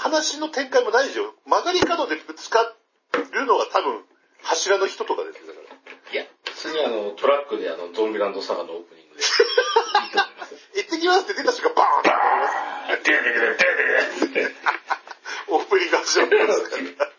[0.00, 1.34] 話の展開もないですよ。
[1.44, 2.72] 曲がり角でぶつか
[3.12, 4.02] るのが多分、
[4.42, 5.48] 柱の人とかですよ。
[5.48, 5.76] だから
[6.12, 9.22] いや、普通にあの、トラックであの、ゾンビランドサガのオープニングで。
[10.80, 12.56] 行ってきますって出た瞬間バーンってなります。
[12.92, 13.56] あ、てれてれてれ
[14.24, 14.54] てれって。
[15.48, 17.12] オープニング始まりますから。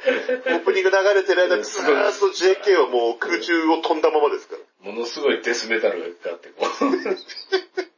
[0.00, 4.92] オープニング流れてる間、ずーっと JK はもう空中を飛んだままですから。
[4.92, 7.89] ものすごいデスメタルがあって、こう。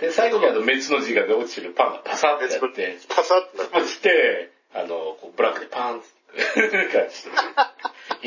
[0.00, 3.78] で、最後にあの、滅の字が落ちるパンがパサってやって、パサって。
[3.78, 7.24] 落ちて、あの、ブラックでパーンって感じ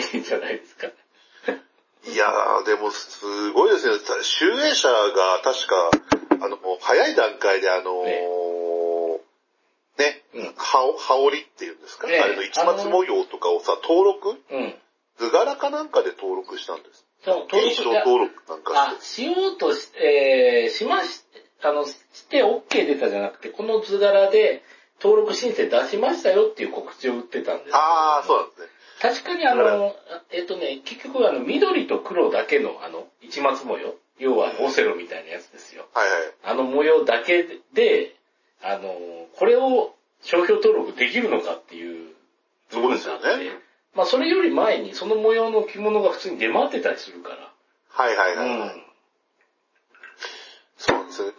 [0.03, 0.15] で。
[0.15, 0.87] いいんじゃないですか。
[2.05, 3.93] いやー、でもすごいですね。
[4.23, 5.89] 集英社が確か、
[6.41, 8.83] あの、早い段階であのー
[9.97, 14.41] ね、うん羽織っていうんですか、ええあれの市松模様とかをさ、登録？
[14.51, 14.75] うん。
[15.17, 17.05] 図柄かなんかで登録したんです。
[17.23, 19.05] そう、現象登録なんかあし、て。
[19.05, 21.22] しようとし、えー、しまし、
[21.63, 21.95] あの、し
[22.29, 24.63] て OK 出たじゃなくて、この図柄で
[25.01, 28.67] 登録申請出しましたよっていう告知を打ってたんですあー、そうなんですね。
[29.01, 29.95] 確かにあの、
[30.31, 33.95] えっとね、結局あの、緑と黒だけのあの、市松模様。
[34.19, 35.87] 要はオセロみたいなやつですよ。
[35.93, 36.19] はいはい。
[36.43, 38.15] あの模様だけで、
[38.61, 38.93] あの、
[39.37, 42.13] これを商標登録できるのかっていう
[42.71, 43.51] そうですよね。
[43.95, 47.51] まあそれより前にその模様の着物が普通に出回ってたりするから。
[47.89, 48.47] はいはいはい。
[48.47, 48.51] うん。
[48.51, 48.82] そうなん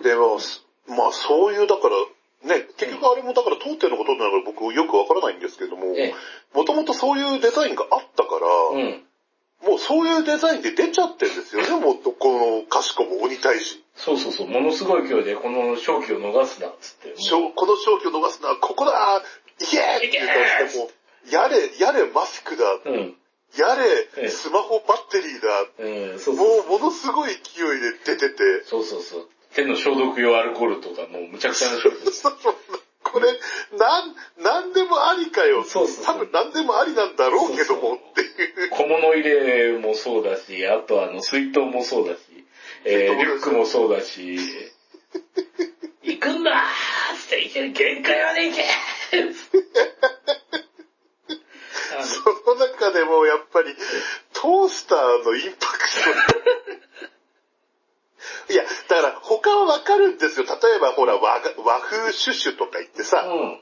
[0.02, 0.38] でも、
[0.88, 1.96] まあそういう、だから、
[2.58, 6.14] ね、結局あれもだから当店のことなのか僕よくわからないんですけどもええ、
[6.52, 9.02] もともとそういうデザインがあったから、うん。
[9.64, 13.82] もうそういうデザインで出ちゃってるんですよね、 もっとこのかしこも鬼退治。
[13.96, 17.14] そうそうそう、ものすごい勢いでこの勝機を逃すな、っつって。
[17.54, 19.22] この勝機を逃すのはここだ
[19.60, 23.16] いけーっていう感じでもう、やれ、やれマスクだ、うん。
[23.56, 29.28] やええれスマホバッテリーだ、うん、そうそうもうものすごい勢いで出てて、そうそうそう。
[29.54, 31.76] 手の消毒用アルコールとかもうむちゃくちゃな。
[33.02, 33.26] これ、
[33.78, 35.62] なん、なんでもありかよ。
[35.62, 38.70] そうそう多分なんでもありなんだろうけどもっていう。
[38.70, 42.20] 小物入れもそうだし、あとあの水筒もそうだし、
[42.84, 44.38] えー、リュックもそうだし、
[46.02, 48.64] 行くんだーつって、いける限界まで行け
[52.02, 53.74] その中でもやっぱり
[54.32, 55.78] トースターのインパク
[56.44, 56.53] ト。
[59.44, 60.46] 他はわかるんですよ。
[60.46, 63.60] 例えばほら和が和風シュシュとか言ってさ、うん。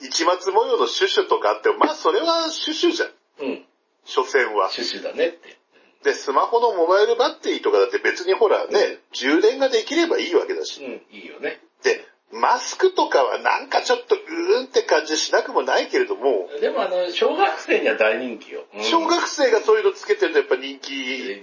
[0.00, 3.08] 一末模様のシュシュとかあっても、まあそれはシュシュじゃん。
[3.40, 3.64] うん。
[4.04, 4.70] 所詮は。
[4.70, 5.58] シュシュだねって。
[6.04, 10.84] で、スマホのモバイルバッテリーとかだって別にほらね、充電ができればいいわけだし。
[10.84, 11.60] うん、いいよね。
[11.82, 18.64] で、マスクとかはなんかちょっとうーんって感じしなくもないけれども、でもあの、小学生には大人気よ。
[18.74, 20.90] うん小学生がそういうのつけてるとやっぱ人気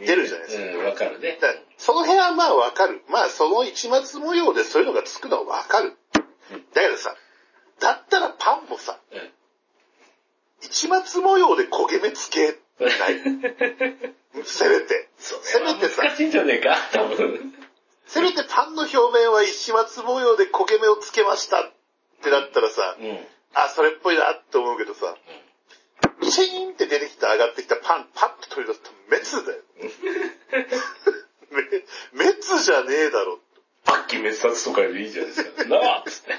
[0.06, 0.78] 出るじゃないですか。
[0.78, 1.40] うん、わかるね。
[1.78, 3.02] その辺はまあわかる。
[3.10, 5.96] まあその一末模様でそういうのがつくのはわかる。
[6.74, 7.16] だけどさ、
[7.80, 9.20] だったらパンもさ、うん
[10.64, 12.54] 一末模様で焦げ目つけない。
[14.46, 15.10] せめて。
[15.18, 17.54] せめてさ、難しいんじゃねえか多分。
[18.12, 21.72] せめてパンの表面は一末模様で焦げ目をつけましたっ
[22.22, 23.20] てなったらさ、うん。
[23.54, 25.16] あ、それっぽいなって思うけどさ、
[26.30, 29.64] チーンって出てきた上がってきたパン、パッと取り出すと滅だよ。
[32.16, 33.40] め滅じゃねえだろ。
[33.86, 35.66] パッキ滅殺とかよりいいじゃないですか。
[35.66, 36.36] なあつって。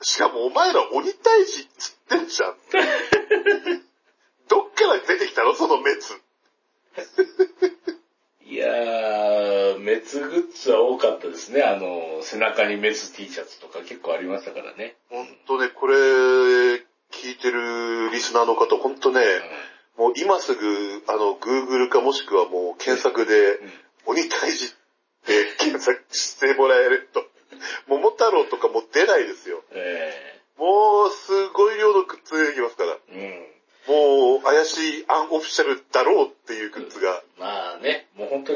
[0.00, 2.56] しかもお前ら鬼退治っつってんじゃん。
[4.48, 6.00] どっから出てきたのその滅。
[8.50, 10.00] いやー、滅
[10.34, 11.62] グッズは多かったですね。
[11.62, 14.96] あの、背中に滅 T シャツとか結構ありましたからね。
[15.08, 19.20] ほんとね、これ、聞いてるリスナーの方、ほんとね、
[19.96, 23.60] もう今すぐ、あの、Google かもしくはもう検索で、
[24.04, 24.68] 鬼退治っ
[25.26, 27.24] て検索してもらえると、
[27.86, 29.62] 桃太郎とかもう出ないですよ。
[29.70, 32.98] えもう、すごい量のグッズ出てきますから。
[33.10, 33.48] え
[33.86, 33.94] うん。
[33.94, 37.22] もう、怪しいアンオフィシャルだろうっていうグッズが。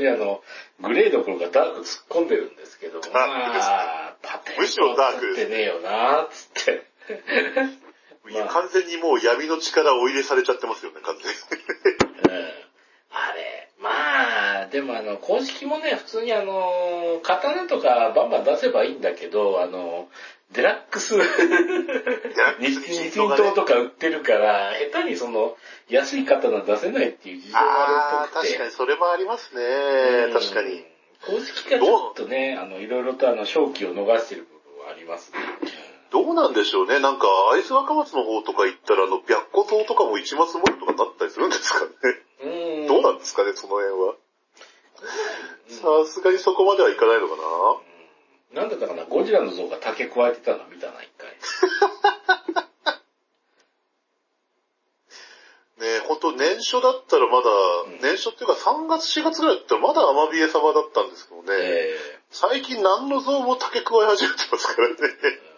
[0.04, 0.42] にあの、
[0.80, 6.82] グレーどころかダーク突っ込んでるんですけど、まあ、パテントむしろダークってねえよなつって。
[8.30, 12.34] いや完全にもう闇の力を入れされちゃってますよね、完全に。
[12.40, 12.64] うん
[13.16, 20.08] あれ、まあ、でもあの、公式もね、普通にあの、刀とかバンバン出せばいいんだけど、あの、
[20.52, 21.16] デラックス、
[22.60, 25.56] 日日清刀とか売ってるから、下手にその、
[25.88, 28.52] 安い刀出せないっていう事情があるっぽくて。
[28.52, 30.30] 確かにそれもありますねう。
[30.30, 30.84] ん確かに。。
[31.26, 35.38] 公式がちょっとね、あの、いろいろとあの、勝機を逃してる部分はありますね。
[36.10, 37.00] どうなんでしょうね。
[37.00, 41.90] なんか、会津若松の方とか行ったら、あの、白虎刀とかも一末模様とかなったりするんですかね。
[42.42, 42.86] うん。
[42.86, 44.14] どうなんですかね、その辺は。
[45.68, 47.36] さすがにそこまではいかないのか
[48.54, 48.62] な。
[48.62, 51.30] なんだったかな、ゴジラの像が竹加えてたの見たな、一回。
[56.04, 61.48] ねえ、ほんと年初だったらまだ、ん年初っていうか3月4月ぐらいだったらまだアマビエ様だったんですけどね。
[61.50, 61.96] え
[62.30, 64.94] 最近何の像も竹加え始めてますからね。
[64.94, 65.54] ー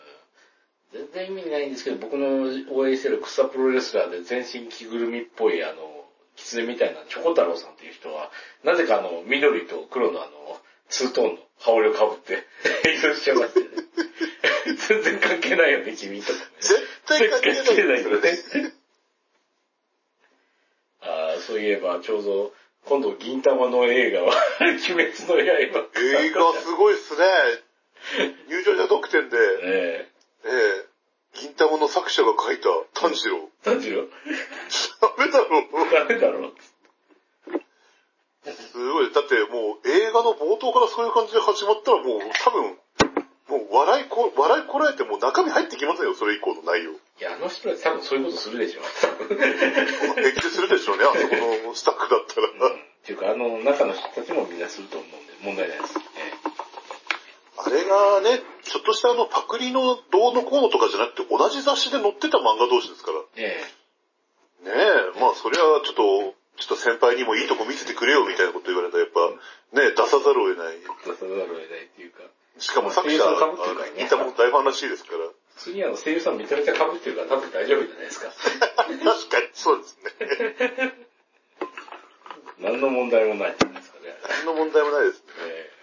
[0.93, 6.05] 全然意味ないんですけど、僕の応援してる草プロレスラーで全身着ぐるみっぽいあの、
[6.37, 8.31] 狐みたいなチョコ太郎さんっていう人は、
[8.65, 12.45] なぜかあの、緑と黒のあの、ツートーンの羽織をかぶって
[12.97, 13.67] 移動しちゃいましてね。
[14.89, 16.45] 全然関係ないよね、君とかね。
[16.61, 17.53] 絶対関係
[17.85, 18.73] ないですよね。
[21.47, 22.53] そういえば、ちょうど、
[22.87, 25.43] 今度、銀玉の映画は、 鬼滅の刃。
[25.43, 27.27] 映画すごいっすね。
[28.49, 30.09] 入場者特典で、え
[30.45, 30.97] ええ
[31.35, 33.37] 銀玉の作者が書いた炭治郎。
[33.67, 34.07] え何時よ
[35.01, 35.69] ダメだろ。
[35.93, 36.53] ダメだろ
[38.55, 39.13] すごい。
[39.13, 42.79] だってもう映画の冒頭からそういう感じで始まったらもう多分、
[43.49, 46.93] もう笑いこ、笑いこらえてもう中身入ってきませんよ、それ以降の内容。
[47.19, 48.83] いや、あの人たち多分そういうことするでしょ。
[50.15, 51.37] 平気でするでしょうね、あそこ
[51.69, 52.49] のスタッフだったら。
[52.49, 55.95] っていうか、あの、中の人たちもみんなすると思うんで、問題ないです。
[57.57, 63.19] あれがね、ちょっとしたあのパクリのどうのこうのとかじゃなくて同じ雑誌で載ってた漫画同士ですから。
[63.37, 63.65] え
[64.63, 64.73] えね
[65.17, 70.79] え、まあそれはちょっと、ちょっと先輩にもいいとこ見せてくれよみたいなこと言われたらやっぱ、ね出さざるを得ない。
[70.81, 72.23] 出さざるを得ないっていうか。
[72.59, 75.29] しかも作者、声優さん被ってるからね似たもん大ファンらしいですから。
[75.57, 78.29] 普通にあの声優さんめちゃめちゃ被ってるから多分大丈夫じゃないですか。
[78.29, 80.93] 確かにそうですね。
[82.61, 84.15] 何の問題もないじゃないですかね。
[84.45, 85.25] 何の問題もないですね。
[85.41, 85.77] えー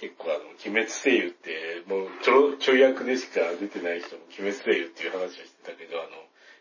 [0.00, 6.08] 結構あの、鬼滅声優って、もうちょろ、ちょい役でしか出てない人も鬼滅声優っていう話をしてたけど、あの、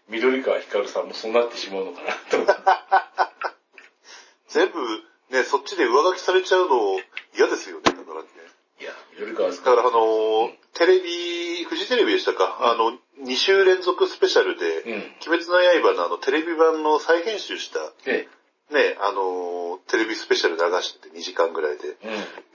[0.07, 2.53] 緑川光さんもそうなってしまうのかなと思って。
[4.47, 4.79] 全部、
[5.35, 6.99] ね、そっちで上書きされちゃうの
[7.35, 8.27] 嫌ですよね、だからね。
[8.79, 9.65] いや、緑川さん。
[9.65, 14.93] だからあのーうんテレビ、フジテレビでしたか、あの、2週連続スペシャルで、うん。
[15.33, 18.27] 鬼滅の刃のあの、テレビ版の再編集した、で、
[18.71, 21.97] ね、あのーテレビスペシャル流してて2時間ぐらいで、う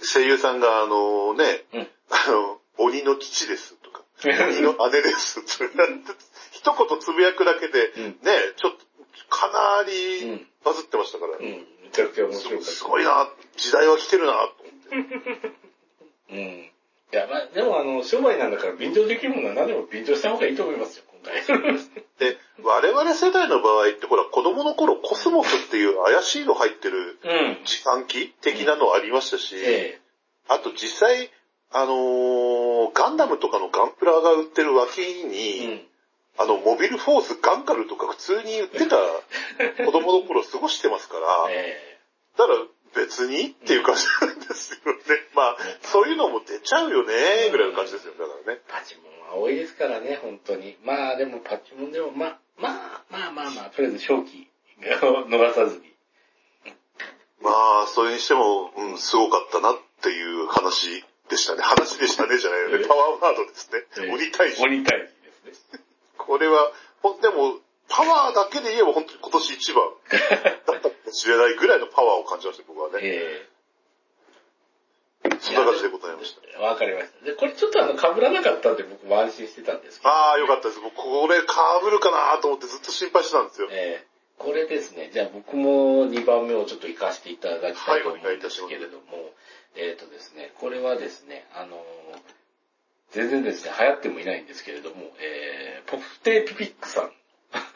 [0.02, 1.76] 声優さんがあのね、ん。
[1.76, 1.88] うん。
[2.10, 5.70] あの、鬼の父ですとか、鬼の姉ですとか、
[6.52, 8.16] 一言つぶやくだけで、うんね、
[8.56, 8.78] ちょっと、
[9.28, 11.44] かなうりんバズってましたから、うん。
[11.44, 12.64] めちゃくちゃ面白かった。
[12.64, 14.54] すごいな、時代は来てるな、と
[14.92, 15.52] 思って。
[17.30, 21.42] まあ、でもあの、商売なんだから便乗できるものは何でも便乗した方がいいと思いますよ、今回。
[22.18, 27.58] で、我々世代の場合って、ほら、子供の頃コスモスっていう怪しいの入ってるうん。
[27.64, 30.00] 自販機的なのありましたし、え
[30.48, 31.30] あと実際、
[31.70, 35.80] あのーガンダムとかのガンプラが売ってる脇えに、うん。
[36.38, 38.96] あの、モビルフォースガンカルとか普通に売ってた
[39.84, 41.98] 子供の頃過ごしてますから、え
[42.38, 42.58] だから
[42.94, 44.04] 別にっていう感じ
[44.48, 45.00] ですよね。
[45.34, 48.60] まあ、そういうのも出ちゃうよね、ぐらいの感じですよ、だからね。
[48.60, 50.76] えパチモンは多いですからね、本当に。
[50.82, 54.48] まあでもパチモンでも、まあ、まあ、まあまあまあ、とりあえず正気
[55.04, 55.94] を逃さずに。
[57.40, 57.50] ま
[57.84, 61.62] あ、それにしても、うん、すごかったなっていう話でしたね。
[61.62, 62.84] 話でしたね、じゃないよね。
[62.84, 62.86] え？
[62.86, 63.84] パワーワードですね。
[63.98, 64.62] ええ鬼退治。
[64.62, 64.90] 鬼退治
[65.44, 65.80] ですね。
[66.16, 66.72] これは、
[67.22, 69.84] でも、パワーだけで言えば本当に今年一番
[70.66, 72.98] だったかもしれないぐらいのパワーを感じました、僕はね。
[73.02, 73.48] え
[75.40, 76.40] そんな感じでございました。
[76.58, 77.24] えわかりました。
[77.24, 80.10] で、これちょっとあの、被らなかったんで僕も安心してたんですけど。
[80.10, 80.80] ああ、よかったです。
[80.80, 83.68] 僕、これ被るかなと思ってずっと心配してたんですよ。
[83.70, 89.34] えーこれですね、じゃあ僕も2番目をちょっと活かしていただきたいと思うんですけれども、
[89.74, 91.78] えっ、とですね、これはですね、あのー
[93.10, 97.04] 全然ですね、流行ってもいないんですけれども、えー、ポフテピピックさん。
[97.04, 97.10] あ
[97.56, 97.72] あ、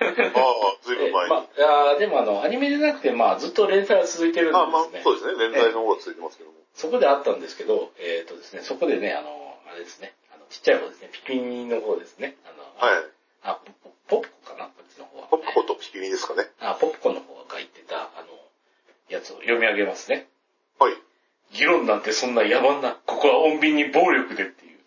[0.83, 1.35] ずいぶん前に。
[1.57, 4.63] えーまあ、でもあの、アニメでなくて、まあ、ずっと連載は続いてるんですね。
[4.63, 5.49] あまあ、そうですね。
[5.49, 6.57] 連載の方がついてますけども。
[6.75, 9.29] そこであったんですけど、えっ、とですね、そこでね、あの、
[9.71, 12.37] あれですね、あの、ちっちゃい方ですね、ピピニの方ですね。
[12.45, 13.05] あの、はい。
[13.43, 13.61] あ、
[14.09, 15.27] ポップコかなこっちの方は。
[15.29, 16.49] ポップコとピピニですかね。
[16.61, 18.29] あ、ポップコの方が書いてた、あの、
[19.09, 20.29] やつを読み上げますね。
[20.79, 20.95] はい。
[21.53, 24.79] 議論なんてそんな野蛮な、ここは穏便に暴力でっていう。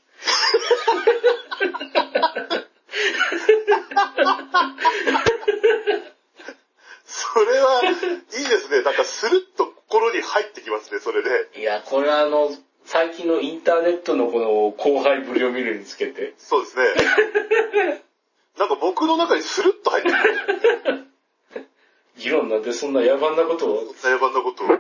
[7.06, 8.82] それは、いいですね。
[8.82, 11.60] なんか、スルッと心に入ってきますね、それで。
[11.60, 12.52] いや、これはあの、
[12.86, 16.84] 最近のインターネットのこの後輩ぶりを見るにつけて、そうですね。
[18.58, 20.16] なんか僕の中にスルッと入ってく
[20.92, 21.06] る。
[22.18, 24.68] 議論なんてそんな野蛮なことを、そんな野蛮なことを。
[24.68, 24.78] こ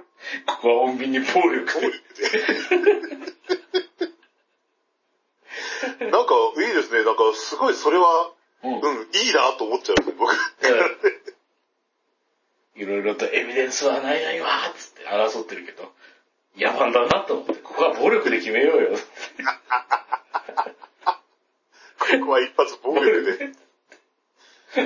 [0.62, 1.90] こは穏便に暴力で。
[6.12, 7.04] なんか、いいですね。
[7.04, 8.32] なんか、すごいそれは、
[8.64, 8.82] うんうん、
[9.14, 10.34] いいなと思っちゃう僕。
[12.76, 15.92] いろいろとエビデンスはないないわつって争ってるけど、
[16.96, 18.98] だなと思って、ここは暴力で決めようよ。
[22.00, 23.50] ここは一発暴力で。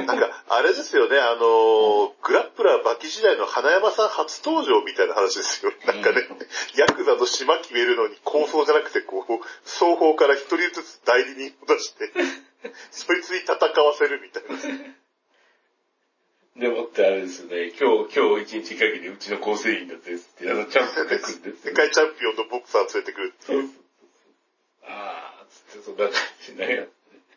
[0.06, 5.72] なんか、あれですよね、あのーグラップラーバキ時代の花山さん初登場みたいな話ですよ。
[5.88, 6.28] なんかね、
[6.78, 12.12] ヤクザの島決めるのに構想じゃなくて、こう、双方から一人ずつ代理人を出して、
[12.92, 13.68] そいつに戦わ
[13.98, 14.50] せるみたいな。
[16.60, 21.76] でもってあれですよね、今日、今日一日限りうちの構成員だぜっつって、あの、チャンプで来るんです世よ。
[21.76, 23.34] 界チャンピオンのボクサー連れてくる。
[23.40, 23.72] そうそう。
[24.86, 26.14] あー、つってそんな感
[26.46, 26.90] じになります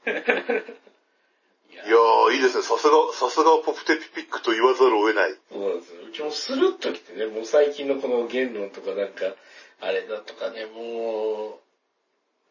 [0.07, 0.65] ね。
[1.73, 2.63] いやいやー、いいですね。
[2.63, 5.35] さすが、さすがポプテピピックと言わざるを得ない。
[5.51, 6.03] そうなんですよ。
[6.07, 9.35] うちもスルッと来てね、もう最近のこの言論とかなんか、
[9.81, 11.61] あれだとかね、も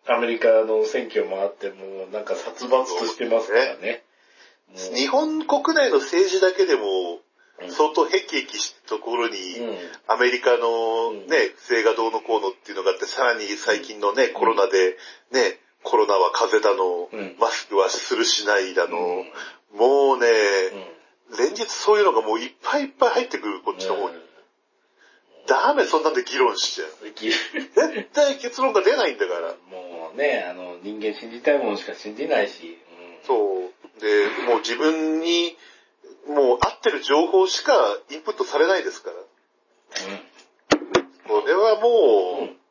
[0.07, 4.03] う、アメリカの選挙もあって、もうなんか殺伐としてますからね。
[4.67, 6.83] もう日本国内の政治だけでも
[7.15, 7.19] う、ん
[7.69, 9.77] 相当ヘキヘキしたところに、うん。
[10.07, 11.27] アメリカのうん。
[11.27, 14.97] ね、不正がどうのこうのっていうのがあって、さらに最近のね、コロナで、
[15.31, 17.35] ね、コロナは風邪だの、うん。
[17.39, 19.77] マスクはするしないだの、うん。
[19.77, 20.27] もうね、
[21.29, 21.37] うん。
[21.37, 24.15] 連日そういうのがもういっぱいいっぱい入ってくる、こっちの方に。
[25.47, 26.87] ダメ、そんなんで議論しちゃう。
[27.05, 29.55] うん絶対結論が出ないんだから。
[29.69, 32.77] もうね、あの、人間信じたいものしか信じないし、
[33.21, 33.27] うん。
[33.27, 34.01] そう。
[34.01, 35.57] で、もう自分に、
[36.27, 37.73] もう合ってる情報しか
[38.09, 39.15] インプットされないですから。
[41.27, 42.61] これはもう、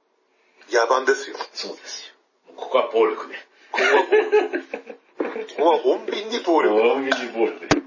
[0.72, 1.36] 野野蛮ですよ。
[1.53, 2.14] そうですよ。
[2.57, 3.34] ここは暴力で。
[3.72, 4.03] ここは
[5.22, 5.55] 暴力。
[5.57, 6.76] ここは穏便に暴力。
[6.76, 7.80] 大喜利暴力で。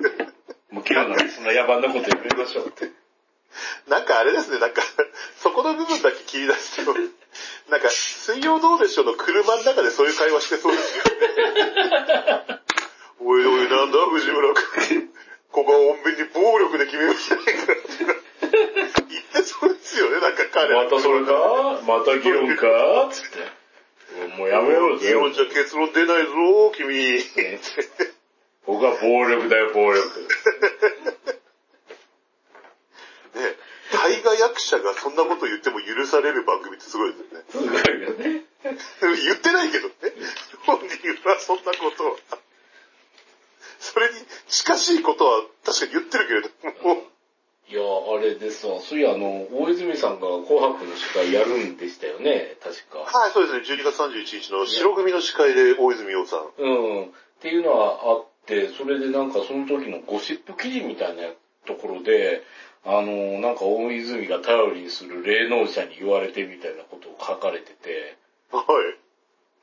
[0.72, 2.92] もう昨日なそんな野蛮なことやめましょうって。
[3.88, 4.82] なんかあれですね、なんか、
[5.38, 6.94] そこの部分だけ切り出すと、
[7.70, 11.10] なんか、水曜どうでしょうの車の中でそういう会話してそうですよね。
[13.20, 15.13] おいおい、なんだ、藤村君。
[15.54, 17.84] ここは穏便に暴力で決めようじゃないかって。
[18.02, 21.80] 言ってそうですよね、なんか彼またそれか？
[21.88, 23.08] また議論か？
[23.12, 23.38] つって。
[24.38, 25.08] もうやめようぜ。
[25.08, 26.32] 議論じゃ結論出ないぞ、
[26.76, 26.96] 君。
[26.98, 27.60] ね
[28.66, 30.02] 僕は暴力だよ、暴力。
[33.36, 33.56] ね、
[33.92, 37.46] 大河役者がそんなこと言っても許される番組ってすごいですよね。
[37.50, 38.44] すごいよね。
[39.26, 39.94] 言ってないけどね。
[40.66, 42.18] 本人はそんなことは。
[43.84, 44.14] それに
[44.48, 47.04] 近しいことは確かに言ってるけれども。
[47.68, 48.80] いや、あれですわ。
[48.80, 53.00] そういや、あの、大泉さんが紅白の司会やるんでしたよね、確か。
[53.00, 53.82] はい、そうですね。
[53.82, 56.62] 12月31日の白組の司会で大泉洋さん。
[56.62, 57.04] うん。
[57.06, 57.08] っ
[57.42, 61.24] ていうのはあって、それでなんかその時のゴシップ記事みたいな
[61.66, 62.44] ところで、
[62.86, 68.18] あの、なんか大泉が頼りにする霊能者に言われてみたいなことを書かれてて、
[68.52, 68.66] はい。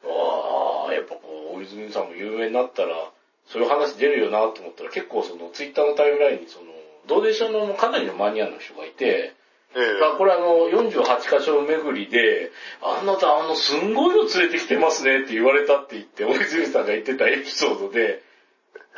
[0.05, 3.11] ああ、やっぱこう、大泉さんも有名になったら、
[3.53, 6.67] そういう話出るよなと思ったら、結構そのツイッターのタイムラインにその、
[7.07, 9.35] どうでしょうのかなりのマニアの人がいて、
[9.75, 12.51] ええまあこれあの、48箇所巡りで、
[12.83, 18.23] あなたあの、すんごいの連れてきてますねって言われたって言って、大泉さんが言ってたエピソードで、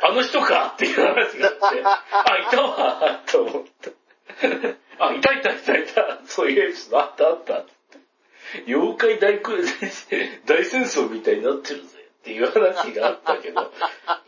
[0.01, 3.91] あの人かっていう話があって、 あ、いたわと思った。
[5.05, 6.19] あ、いたいたいたいた。
[6.25, 7.63] そういうエピソードあったあった。
[8.67, 9.57] 妖怪大空
[10.45, 11.92] 大戦争みたいになってるぜ
[12.23, 13.69] っていう話があったけど、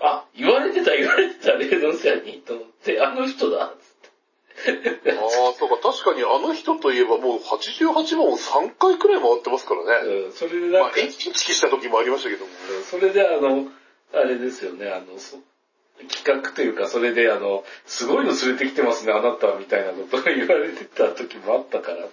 [0.01, 5.11] あ、言われてた言われてた、霊能者にと思って、あの人だっつって。
[5.13, 10.25] ああ、そうか、確かにあの人といえばもう88番を3回くらい回ってますからね。
[10.25, 12.51] うん、それでまあ、なんか、インチキした時もありましたけども。
[12.83, 13.69] それであの、
[14.13, 15.37] あれですよね、あの、そ
[16.09, 22.09] 企画というか、それであの、すごいの連れてきてますね、あなたみたいなことを言われてた時もあったからさ、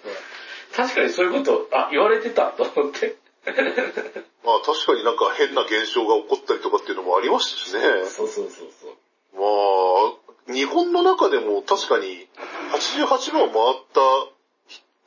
[0.75, 3.17] 確かにそういうこと、あ、言われてたと思って。
[4.43, 7.81] まあ確かになんか変な現象が起こったりとかっていうのもありましたしね。
[8.05, 8.95] そうそうそうそう。
[9.35, 9.41] ま
[10.49, 12.27] あ、日本の中でも確かに
[12.71, 14.01] 88番回った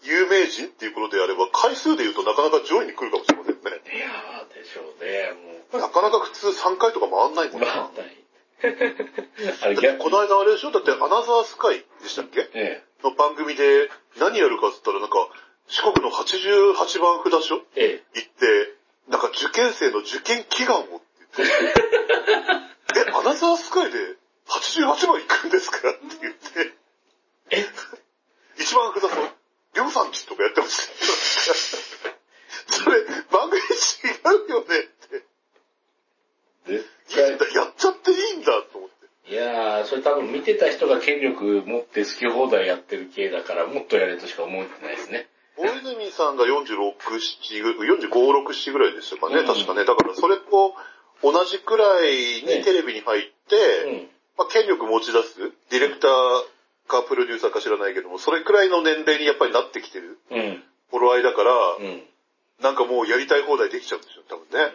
[0.02, 3.60] 有名人っていうことであれば、回数で言うとなかなか上位に来るかもしれませんね。
[3.94, 5.32] いやー、でしょうね、
[5.72, 5.80] もう。
[5.80, 7.72] なかなか普通3回とか回んないもんまな。
[7.74, 8.16] あ、ない。
[9.62, 10.70] あれ逆この間あれでしょ？
[10.70, 12.48] だってアナザースカイでしたっけ？
[12.54, 15.28] えの番組で何やるかって言ったらなんか
[15.68, 18.74] 四国の88番札所え、え行って、
[19.08, 23.98] なんか受験生の受験祈願をって言って、 え、アナザースカイで
[24.46, 26.72] 88番行くんですかって言って、
[27.50, 27.66] え、え、
[28.58, 29.28] 一番札所、
[29.74, 32.16] りょうさんちとかやってましたよ。
[32.68, 33.66] それ、番組違
[34.46, 35.24] うよねって。
[36.66, 39.32] 絶いいん対だ、やっちゃっていいんだと思って。
[39.32, 45.28] いやー、それ多分見てた人が権力持って好き放題やってる系だから、もっとやれとしか思ってないですね。
[45.56, 49.84] 大泉さんが46、7ぐ、45、6、7ぐらいでしたかね、うん確かね。
[49.84, 50.74] だからそれと
[51.22, 54.08] 同じくらいねにテレビに入って、うん。
[54.36, 55.38] まあ、権力持ち出す、
[55.70, 56.10] ディレクター
[56.88, 60.62] かプロデューサーか知らないけども、それくらいの年齢にやっぱりなってきてるうん。
[60.90, 62.02] 頃合いだから、うん。
[62.60, 64.72] なんかもうやりたい放題できちゃうんですよ、多分ね。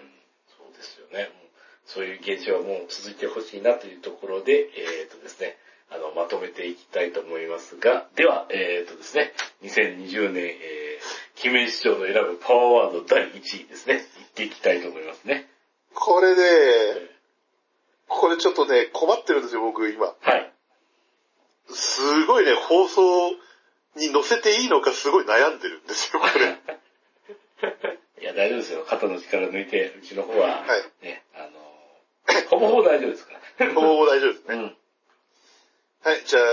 [0.57, 1.29] そうですよね。
[1.36, 1.41] うん
[1.86, 5.57] そういう現象はもう続いてほしいなというところで、えっ、とですね、
[5.92, 9.34] あの、まとめていきたいと思いますが、では、えっ、とですね、
[9.64, 14.02] 2020年、えー、記名市長の選ぶパワーワード第1位ですね、いっ
[14.34, 15.48] ていきたいと思いますね。
[15.94, 16.42] これね、
[18.08, 20.08] これちょっとね、困ってるんですよ、僕今。
[20.08, 20.54] はい。
[21.70, 23.32] すごいね、放送
[23.96, 26.58] に載せていいのかすごい悩んでるんですよ、これ。
[28.22, 28.86] いや、大丈夫ですよ。
[28.88, 31.52] 肩の力抜いて、うちの方は、はいね、あの、
[32.50, 33.74] ほぼほぼ大丈夫ですから。
[33.74, 34.56] ほぼほぼ大丈夫ですね。
[34.56, 34.78] うん。
[36.04, 36.43] はい、じゃあ、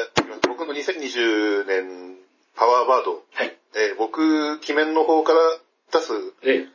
[0.47, 2.19] 僕の2020年
[2.55, 3.23] パワーワード。
[3.33, 3.57] はい。
[3.77, 5.39] えー僕、記面の方から
[5.91, 6.67] 出すえ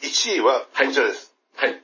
[0.00, 1.34] 1位はこちらです。
[1.56, 1.82] はい。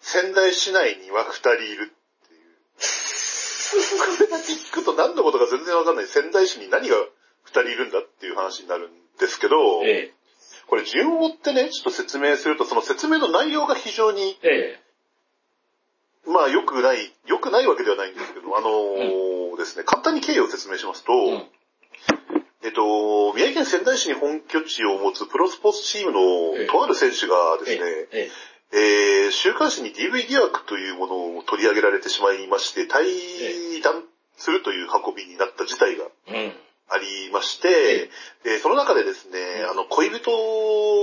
[0.00, 2.48] 仙台市内には2人いるっていう。
[4.18, 6.06] これだけ聞くと何のことか全然わかんない。
[6.08, 8.90] 仙台市に何が2人いるんだっていう話になるん
[9.20, 10.12] ですけど、え
[10.66, 14.83] これ順を追ってね、ちょっと説明すると、その説明の内容が非常に、ええ
[16.26, 21.42] まあ良くない、良くないわけではないんですけど、あのーですね、簡単に経緯を説明しますと、えうん。
[22.64, 26.18] えっと、宮城県仙台市に本拠地を持つプロスポーツチーム
[26.56, 28.30] ええのとある選手がですね、え
[28.72, 34.02] ええー週刊誌に DV 疑惑というものを取り上げられてしまいまして、退団
[34.36, 36.06] するという運びになった事態が。
[36.86, 38.10] ありまして、
[38.44, 40.30] でその中でですね、うんあの、恋人、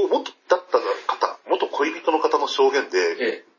[0.10, 3.51] 元だった方、元恋人の方の証言で、ええ。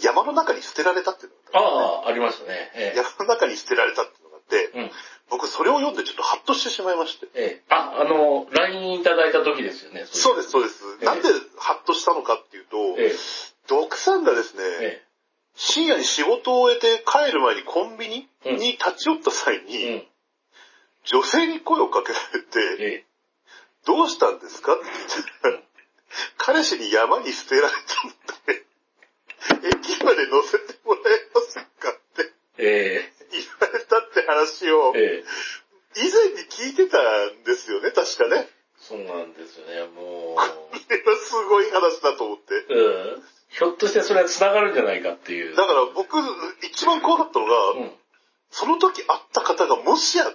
[0.00, 2.70] 山の中に捨てられたっていうのがああ、ありましたね。
[2.74, 2.96] ええ。
[2.96, 4.90] 山の中に捨てられたっていうのがあって、うん。
[5.30, 7.26] 僕それを読んでちょっとハッとしてしまいまして。
[7.34, 7.62] ええ。
[7.68, 10.06] あ、あの、LINE いただいた時ですよね。
[10.06, 10.84] そうです、そうです。
[11.00, 11.28] ええなんで
[11.58, 13.14] ハッとしたのかっていうと、ええ。
[13.68, 15.02] 毒さんがですね、え
[15.56, 19.60] 深夜に仕事を終えて帰る前にコンビニうんに立ち寄った際え。
[19.60, 20.06] に、うん。
[21.04, 23.04] 女性に声をかけられて、ええ。
[23.86, 24.84] どうしたんですかって
[25.42, 25.62] 言っ
[26.38, 28.12] 彼氏に山に捨てられたの
[28.46, 28.64] で、
[29.62, 35.24] 駅まで乗せてもらえませんかってえ言われたって話をえ。、ええ。
[35.96, 38.48] 以前に聞いてたんですよね、確かね。
[38.78, 40.42] そうなんですよね、もこ
[40.90, 42.54] れはすごい話だと思って。
[42.54, 42.66] う。
[42.68, 43.22] うん。
[43.50, 45.54] ひょっとしてそれは繋がるんじゃないかっていう。
[45.54, 46.18] だから僕、
[46.62, 47.90] 一番怖かったのが、うん。
[48.50, 50.32] その時会った方がもしやっ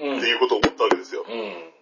[0.00, 0.20] うん。
[0.20, 1.24] ていうことを思ったわけですよ。
[1.26, 1.72] うん。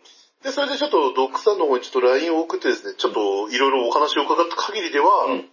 [0.43, 5.49] で、それでちょっとドックさんの方にちょっと LINE を送ってですね、ちょっといろいろお話を伺った限りでは、うん。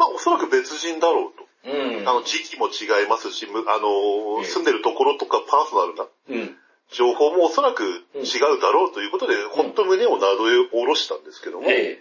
[0.00, 1.44] まあおそらく別人だろうと。
[1.68, 2.08] うん。
[2.08, 6.56] あの、時期も違いますし、むあの、ええ住んでるところとかパーソナルなうん。
[6.90, 10.36] 情報もおそらく違うだろうということで、本当胸をなで
[10.72, 12.00] 下ろしたんですけども、え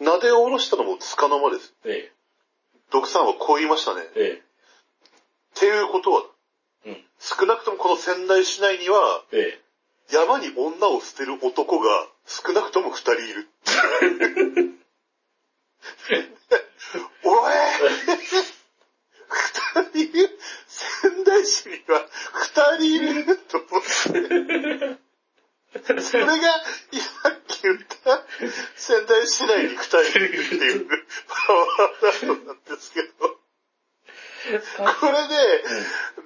[0.00, 0.04] え。
[0.04, 1.74] なで下ろしたのもつかの間です。
[1.86, 2.12] ええ。
[2.92, 4.02] ドクさんはこう言いましたね。
[4.14, 4.42] え
[5.56, 6.22] っていうことは、
[6.84, 6.90] え。
[6.90, 7.04] うん。
[7.18, 9.60] 少なくともこの仙台市内には、ええ。
[10.12, 13.48] 山に女を捨てる男が少なくとも二人いる。
[17.24, 17.52] おい
[19.28, 25.02] 二人いる仙台市には二人いると思って。
[26.02, 26.38] それが、さ
[27.30, 28.26] っき言った
[28.76, 30.86] 仙台市内に二人いるっていう
[31.28, 33.08] パワーワードなんですけど、
[35.00, 35.64] これで、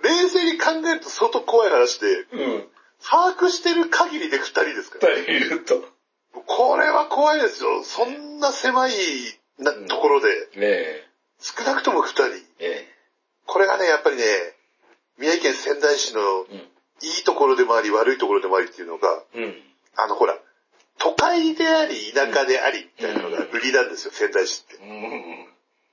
[0.02, 2.68] 冷静に考えると相当怖い話で、うん。
[2.98, 5.14] 把握してる限りで二人ですから。
[5.14, 5.84] 二人いると。
[6.46, 7.84] これは怖いですよ。
[7.84, 8.92] そんな狭い
[9.58, 11.06] なところで、え
[11.40, 12.26] 少なくとも二人。
[12.34, 12.42] え。
[12.60, 12.88] え
[13.46, 14.24] これがね、やっぱりね、
[15.18, 16.46] 宮城県仙台市の。
[17.02, 19.54] いいところでもあり、悪いところでもありっていうのが、うん。
[19.96, 20.38] あのほら、
[20.98, 24.82] 都会であり、田舎であり、みたいなのが売りなんですよ、仙台市って。
[24.82, 25.46] うん。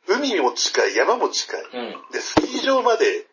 [0.08, 1.62] 海も近い、山も近い。
[1.62, 2.12] うん。
[2.12, 3.26] で、スキー場まで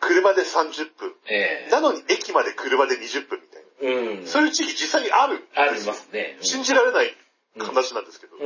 [0.00, 1.14] 車で30分。
[1.28, 1.70] ええ。
[1.70, 4.18] なのに駅まで車で20分みたいな。
[4.18, 4.26] うん。
[4.26, 5.46] そういう地域実際にある。
[5.54, 6.38] ありますね。
[6.40, 7.16] 信じられない
[7.58, 8.36] 話なんですけど。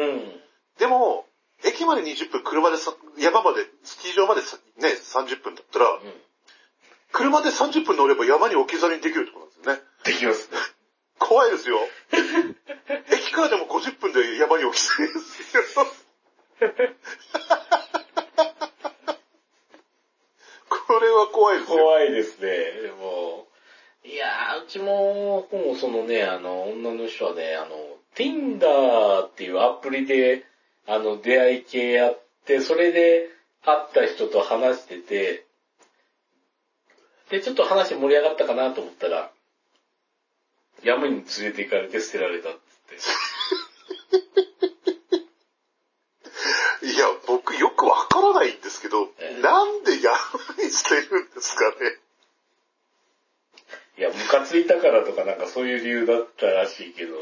[0.77, 0.81] うん。
[0.81, 1.27] でも、
[1.65, 6.01] 駅まで20分、車でさ、山まで、スキー場までさね、30分だったら、うん。
[7.13, 9.97] 車で30分乗れば山に置き去りにできるってことなんですよね。
[10.05, 10.59] できますね。
[11.19, 11.81] 怖いですよ。
[13.11, 15.63] 駅からでも50分で山に置き去りですよ。
[20.69, 21.79] これは怖いですよ。
[21.79, 22.49] 怖いですね。
[22.83, 23.49] でも、
[24.05, 30.46] いやー、うちも、もうそのね、あの、女の人はね、あの、Tinder っていうアプリで、
[30.87, 33.29] あの、出会い系やって、それで
[33.65, 35.47] 会った人と話してて、
[37.31, 39.31] で、ちょっと話盛り上がったかなと思ったら、
[40.83, 42.97] 山に連れて行かれて捨てられたっつって。
[46.87, 50.17] いや、僕よくわからないんですけど、ええなんで山
[50.63, 51.77] に捨てるんですかね。
[53.99, 57.15] いや、ムカついたからとかなんかそういう理由だったらしいけど、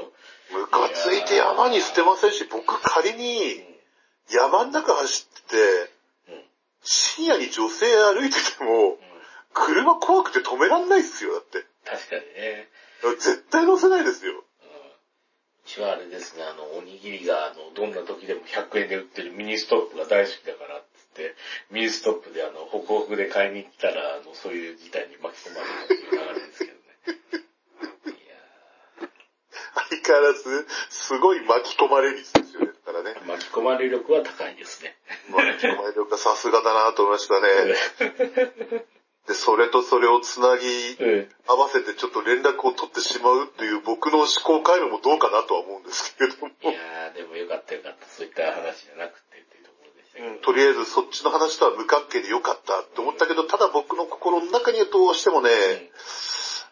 [0.53, 3.65] ムカついて山に捨てませんし、僕仮うにん
[4.31, 5.57] 山の中走ってて、
[6.29, 6.45] うん
[6.87, 8.97] 深夜に女性歩いててもう、ん
[9.55, 11.65] 車怖くて止めらんないっすよ、だって。
[11.85, 12.69] 確かにね。
[13.19, 14.33] 絶対乗せないですよ。
[14.33, 20.85] うちはあれですね、あの、おにぎりが、あの、どんな時でも100円で売ってるミニストップが大好きだからっ
[21.71, 26.79] ミニストップであの、ホクホクで買いに行ったら、あの、そういう事態に巻き込まれたっていう流れですけどね。
[28.07, 29.09] い や
[29.91, 32.73] 相変わらず、すごい巻き込まれ率ですよね。
[32.87, 33.11] だからね。
[33.13, 34.97] ー巻き込まれ力は高いですね。
[35.31, 38.85] 巻き込まれ力がさすがだなと思いましたね。
[39.27, 41.29] で、それとそれをつなぎうん。
[41.47, 46.49] 合わせてちょっと連絡を取ってしまうっていう僕の思考回路もどうかなとは思うんですけれども。
[46.49, 48.07] いやー、でもよかったよかった。
[48.07, 49.35] そういった話じゃなくて
[50.17, 55.51] うんとりあえずそっちの話とは無関係でよかったって思ったけど、ただ僕の心の中にはどうしてもね、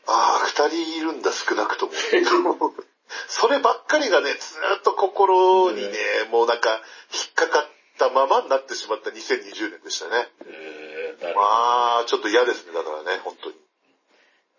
[0.06, 1.92] ああ、二人いるんだ、少なくとも。
[3.28, 5.98] そればっかりがね、ずーっと心にね、
[6.30, 6.80] もうなんか、
[7.12, 7.66] 引っかかっ
[7.98, 10.28] たままになってしまった2020年でしたね。
[10.40, 11.28] うん。
[11.28, 11.34] うー。
[11.34, 13.56] まあ、ちょっと嫌ですね、だからね、本当に。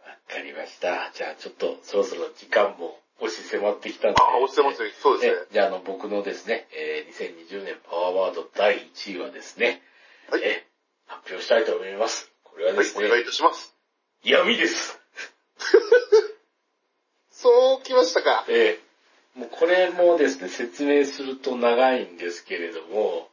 [0.06, 1.12] わかりました。
[1.14, 4.22] じゃあちょっとそろそろ時間も押し迫ってきたんで。
[4.22, 4.92] ああ、落ちてますね。
[5.02, 5.54] そうですねえ。
[5.54, 9.82] じゃあ、あの、僕のですね、えー2020年パワーワード第1位はですね、
[10.30, 10.42] はい。
[10.44, 10.66] え
[11.08, 12.32] 発表したいと思います。
[12.44, 13.76] これははい、ですね、お願いいたします。
[14.24, 15.00] 闇です。
[17.32, 18.46] そうきましたか。
[18.48, 23.30] えー、もうこれもですね、説明すると長いんですけれども、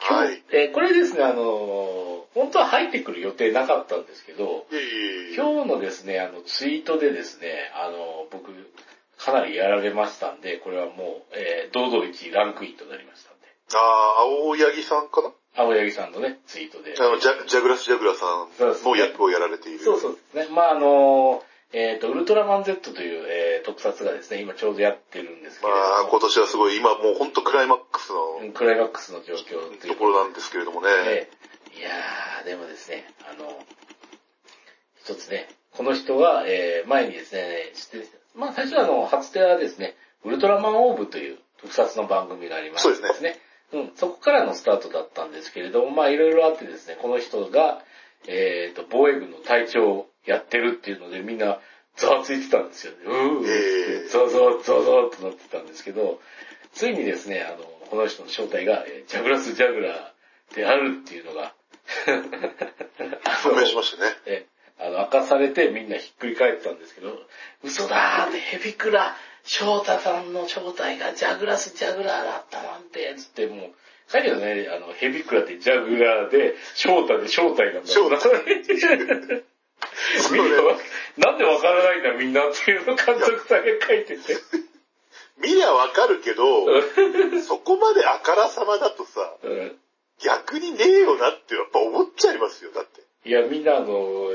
[0.00, 8.50] 今日、はいえーこれですね、あの、本当は入ってくる予定なかったんですけど、いえいえいえ今日のですね、あの、ツイートでですね、あの、僕、
[9.24, 10.96] かなりやられましたんで、これはもう、
[11.32, 15.30] えー堂々1位ランクインとなりましたんで、ああ、青柳さんかな？
[15.56, 16.94] 青柳さんのね、ツイートで。
[16.98, 19.78] あの、ジャジャグラス・ジャグラさんの役をやられている。
[19.78, 20.54] そうそうですね。
[20.54, 30.88] まああの、えっ、と、ウルトラマン Z という、えー特撮がですね、今ちょうどやってるんですけれども、まあ、今年はすごい、今もう本当クライマックスのうんクライマックスの状況というところなんですけれどもね。
[31.06, 31.28] え
[31.74, 33.50] えいやー、でもですね、あの、
[35.02, 43.38] 一つね、この人が、えー前にですね、知ってまあ最初はあの、初手はですね、ウルトラマンオーブという特撮の番組がありましてそうですね。
[43.72, 47.82] うん、そこからのスタートだったんですけれども、まあいろいろあってですね、この人が、
[48.26, 51.58] えっ、と、防衛軍の隊長をやってるっていうので、みんな
[51.96, 52.98] ざわついてたんですよね。
[53.04, 56.20] うー、ええざわざわざわざわとなってたんですけど、
[56.72, 61.54] ついにですね、あの、この人の正体が、えージャグラス・ジャグラーであるっていうのが、
[63.24, 64.46] あ判明しましたね。
[64.78, 67.18] え、あの、明かされてみんなひっくり返ったんですけど、
[67.62, 73.70] 嘘だーってヘビクラ、翔太さんの正体がジャグラス・ジャグラーだったなんて、つってもう、
[74.10, 77.88] 書いてあるね、あの、ヘビクラでジャグラーで、翔太で正体なんだ。
[77.88, 78.24] 正体
[80.32, 80.76] みんなわ
[81.16, 84.36] なんでわからないんだみんなっていうの監督さんが書いてて。
[85.38, 86.44] 見りゃわかるけど、
[87.42, 89.78] そこまであからさまだとさ、うん
[90.20, 93.02] 逆にねえよなってやっぱ思っちゃいますよ、だって。
[93.28, 94.30] いや、みんなあの、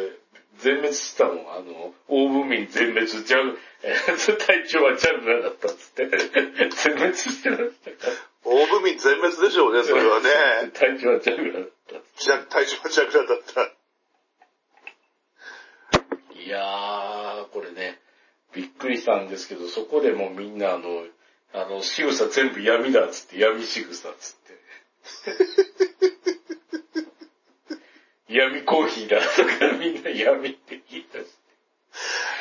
[0.60, 1.38] 全滅したもん。
[1.52, 6.08] あの、大部民全滅、ジャグ、え ー隊長はジャグラーだったっつって。
[6.70, 7.98] 全滅してましたか
[8.44, 10.30] 大部民全滅でしょうね、それはね。
[10.64, 10.68] ら。
[10.70, 13.66] 隊長はジャグラーだったっつっじゃ、対象ジャグラーだった。
[16.34, 16.44] て。
[16.44, 18.00] いやー、これね、
[18.54, 21.06] びっくりしたんですけど、そこでもうみんなあの、
[21.54, 24.60] あの、仕草全部闇だっつって、闇仕草っつって。
[28.30, 31.32] 闇コーヒーだとかみんな闇って言い出して。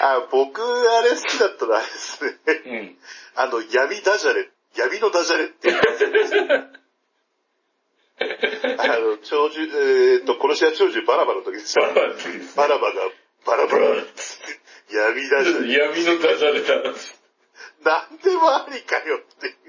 [0.00, 2.30] あ、僕、あれ好きだったのはあれですね。
[2.66, 2.96] うん。
[3.36, 5.80] あの、闇ダジャレ、闇のダジャレっていう。
[8.78, 12.94] あの、長寿、えーっと、殺し屋長寿バラバラの時ですよバラバラの時ですねバラバが、
[13.46, 13.86] バラバラ
[14.90, 15.72] 闇ダジャレ。
[15.78, 16.74] 闇のダジャレだ。
[17.84, 19.67] なんでもありかよっていう。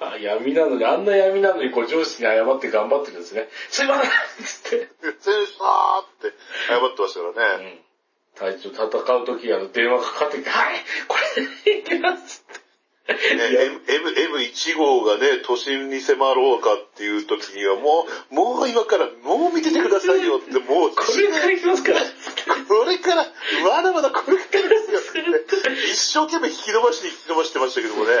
[0.00, 3.48] あ、闇なのに、あんな闇なのに、こう上司に謝って頑張ってるんですね。
[3.70, 4.12] すいませんっ
[4.44, 4.70] つって。
[4.70, 4.88] 選
[5.20, 6.36] 手だーって
[6.68, 7.64] 謝ってましたからね。
[7.64, 7.86] うん。
[8.34, 10.76] 隊長戦うとき、あの、電話かかってきて、はい
[11.08, 11.16] こ
[11.64, 12.66] れでいきますって。
[13.08, 22.00] ね、M、M、M1 号がね、都心に迫ろうかっていう時にはもう、もう今から、もう見ててくださいよって、もう、これからいきますから。
[22.00, 23.26] これから、
[23.62, 27.08] まだまだこれからですよって、 一生懸命引き伸ばして
[27.42, 28.12] 引き伸ばしてましたけどもね。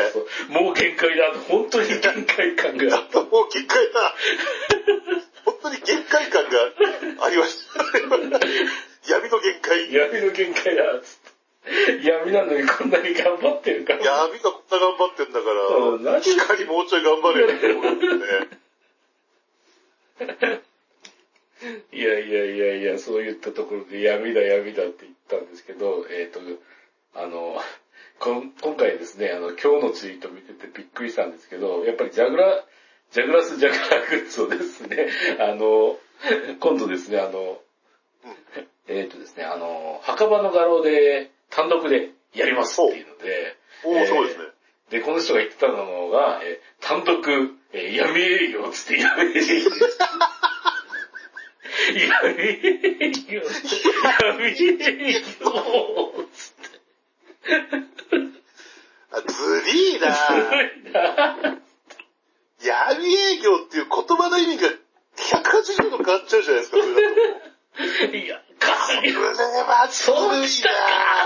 [0.48, 1.32] もう限界だ。
[1.48, 2.84] 本当に限界感が。
[3.30, 4.14] もう限界だ。
[5.44, 6.50] 本当に限界感が
[7.24, 7.84] ありました。
[9.08, 9.92] 闇の限界。
[9.92, 10.82] 闇の限界だ。
[12.02, 14.04] 闇なのにこんなに頑張ってるから。
[14.04, 18.66] 闇がこんな頑張ってんだから、光もうちょい頑張れよって思うんだよね。
[21.92, 26.40] いやいやいやいや、そういったところで闇だ闇だって言ったんですけど、えっ、と、
[27.14, 27.56] あの、
[28.18, 32.64] 今回ですね、あの、今日のツイート見ててびっくりしたんですけど、やっぱりジャグラ、
[33.12, 35.08] ジャグラスジャグラグッズをですね、
[35.38, 35.98] あの、
[36.60, 37.60] 今度ですね、あの、
[38.88, 44.44] えっ、とですね、あの、墓場の画廊で単独でやりますっていうので、おお、そうですね。
[44.90, 47.20] で、この人が言ってたのが、えー単独、
[47.72, 49.32] えー闇営業つって 闇営
[49.64, 49.70] 業。
[52.24, 52.42] 闇
[53.02, 53.42] 営業。
[54.28, 55.20] 闇営業。
[59.12, 60.06] あずりーな
[62.62, 64.68] 闇営業っていう言葉の意味が
[65.16, 67.00] 180度変わっちゃうじゃないですか、それだ
[68.10, 68.16] と。
[68.16, 70.74] いや、かそれはずそうるいきたか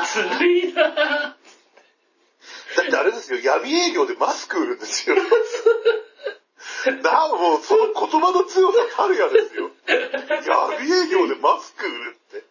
[0.00, 1.36] なずるいなだ
[2.82, 5.16] ってあれですよ、闇営業でマスク売るんですよ。
[7.02, 9.70] なお、もうその言葉の強さたるやですよ。
[9.86, 12.49] 闇営業でマスク売るって。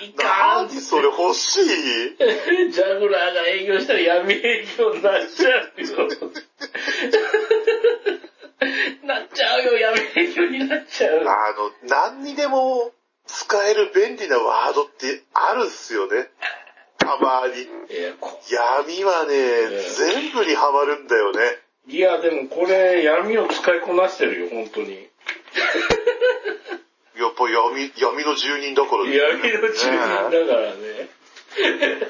[0.00, 1.64] いかん何それ欲しい？
[2.70, 6.08] ジャグラーが営業したら闇営業になっちゃうよ。
[9.04, 11.24] なっちゃうよ、闇営業になっちゃう。
[11.26, 12.92] あの、何にでも
[13.26, 16.28] 使える便利なワードってあるっすよね。
[16.98, 17.66] たまに。
[18.50, 19.34] 闇はね、
[19.96, 21.40] 全部にハマるんだよね。
[21.86, 25.08] いや、でもこれ闇を使いこなしてるよ、本当に。
[27.46, 31.08] やっぱ闇、闇の住人だからね闇の住人だからね。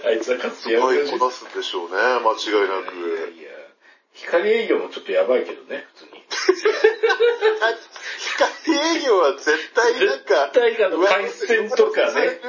[0.05, 2.97] あいつは活躍使いこなすんでしょうね、間違いなく。
[2.97, 3.53] いやいや、
[4.15, 6.25] 光営業もちょっとやばいけどね、普通に。
[8.37, 12.41] 光営業は絶対なんか、絶対あの回線とかね。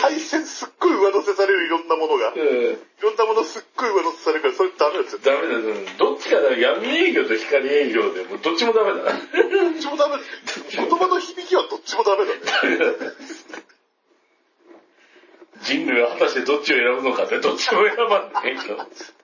[0.00, 2.28] 回線すっごい上乗せされるいろんなものが。
[2.34, 2.78] いうん。
[3.00, 5.20] ろんなものすっごい上乗せされるから、それダメですよ。
[5.22, 9.12] ダメだ、うんどっちかだ、闇営業と光営業でもうどっちもダメだな。
[9.12, 9.20] どっ
[9.78, 10.16] ちもダメ。
[10.72, 12.40] 言葉の響きはどっちもダメだね。
[15.62, 18.76] 人類は果たしてどっちを選ぶのかってどっちも選ばないと。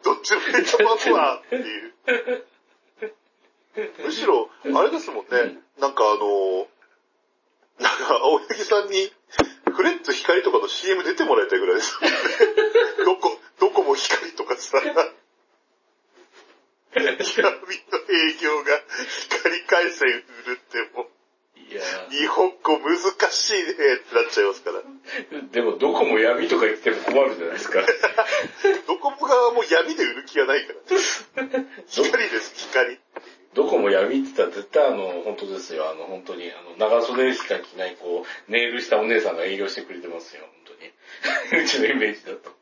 [0.03, 0.77] どっちも一
[1.07, 1.95] 番わっていう。
[4.05, 6.69] むしろ、あれですもんね、なんかあの、
[7.81, 9.13] なんか青柳さんに、
[9.75, 11.99] フレッツ光とかの CM 出てもらいたいぐらいです。
[13.05, 14.95] どこ、どこも光とかさ、闇
[16.97, 17.51] の
[18.09, 18.83] 営業が
[19.31, 20.13] 光回線売
[20.51, 21.09] るっても
[21.71, 22.99] いやう、日本語難
[23.33, 24.83] しいねってなっちゃいますから。
[25.51, 27.81] でもどこも闇とか言っても困るじゃないですか。
[28.87, 31.49] ドコモ側も闇で売る気がないから。
[31.89, 32.99] 光です、光。
[33.55, 35.91] どこも闇って言ったら絶対あの、本当ですよ。
[35.91, 40.77] あの、本当に、あの、長袖しか着ない、こう、ネイルしたお姉さんが営業してくれてますよ、本
[41.53, 41.63] 当に。
[41.65, 42.53] うちのイメージだと。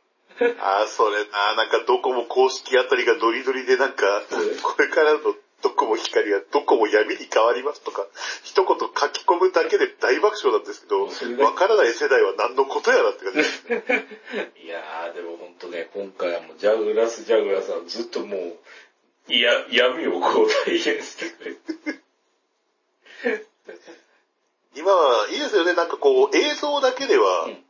[0.60, 4.22] ああ、それな、なんかドコモ公式あたりがドリドリでなんか、
[4.62, 5.20] これからの
[5.62, 8.06] ドコモ光がドコモ闇に変わりますとか、
[8.42, 11.06] 一言書き込むだけで大爆笑なんですけど、
[11.42, 13.64] わからない世代は何のことやらって感じです。
[14.64, 18.56] いやー、でも本当ね、今回はもうジャグラス・ジャグラスはずっともう、
[19.28, 21.62] いや、闇をこう体現してくれて。
[24.74, 27.64] 今はいいですよね、なんかこう映像だけでは、うん。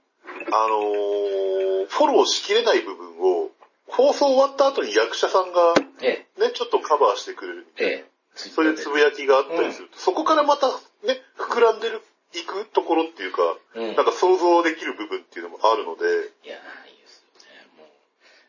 [0.51, 3.51] あのーフォローしきれない部分を、
[3.87, 7.67] 放送終わった後に役者さんがえね、ちょっとカバーしてくれる。
[7.77, 7.89] え、え。
[7.89, 8.05] え。
[8.35, 10.69] そういうつぶやきがあったりすると、そこからまた
[11.05, 12.01] ね、膨らんでる、
[12.35, 13.43] いくところっていうか、
[13.75, 13.95] うん。
[13.95, 16.05] なんか想像できる部分っていうのもあるので、
[16.45, 17.69] いやいですよね。
[17.77, 17.85] も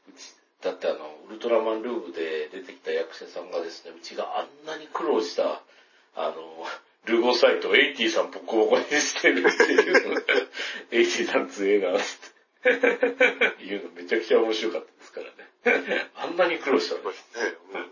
[0.08, 0.34] う、うち、
[0.64, 0.98] だってあの、
[1.30, 5.62] ウルトラマンルーブで出てきた役者さんがですね、うちがあんなに苦労した、
[6.16, 6.34] あの、
[7.06, 10.26] ルゴサイト、エイティさんボコボコにしてるっていう
[10.92, 12.34] エイティさん強えな、つって。
[13.62, 15.26] いうのめちゃくちゃ面白かったですから
[15.92, 16.10] ね。
[16.16, 17.18] あんなに苦労したのに。
[17.18, 17.22] ね、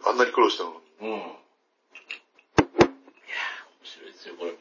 [0.05, 0.78] あんなに苦労したのに。
[1.01, 1.09] うん。
[1.09, 1.36] いやー、面
[3.84, 4.57] 白いですよ、これも。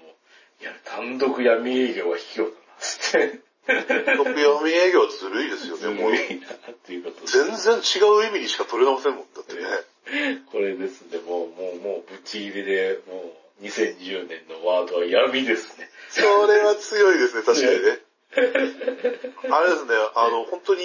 [0.61, 3.50] いや、単独闇営業は卑怯だな、つって。
[4.17, 6.13] 特闇営業はずるいですよずね、もう。
[6.13, 7.27] るいな、っていうことで。
[7.27, 10.43] 全然違う意味にしか取れませんもん、だってね。
[10.51, 15.91] これですね、もう、もう、もう、ぶち入りで、もう、2010年のワードは闇ですね。
[16.09, 17.99] それは強いですね、確かにね。
[18.33, 20.83] あれですね、あの、本当に、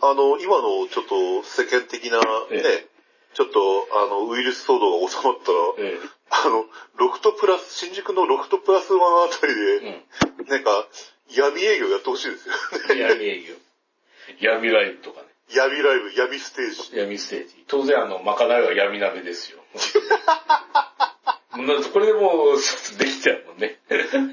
[0.00, 2.86] あの、今のちょっと世間的なねえ、
[3.34, 5.98] ちょっと、あの、ウイルス騒動が収まったら、え
[6.30, 6.64] あの、
[6.96, 9.80] ロフトプラス、新宿のロフトプラスワンあたりえ。
[9.80, 10.04] で、
[10.48, 10.86] なんか、
[11.36, 12.54] 闇営業やってほしいですよ
[12.90, 12.98] うん。
[12.98, 13.02] ね。
[13.02, 13.54] 闇営業。
[14.40, 15.26] 闇ライブとかね。
[15.52, 16.96] 闇ライブ、闇ステージ。
[16.98, 17.64] 闇ステージ。
[17.66, 19.58] 当然あの、まかないは闇鍋ですよ。
[21.92, 22.56] こ れでもう、
[22.98, 23.78] できちゃうもんね。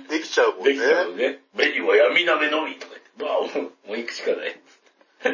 [0.10, 0.74] できちゃうもんね。
[0.74, 1.44] できちゃうもんね。
[1.56, 4.60] メニューは闇鍋のみとか言って、わあ、もう、もう行くしかない。
[5.24, 5.32] ま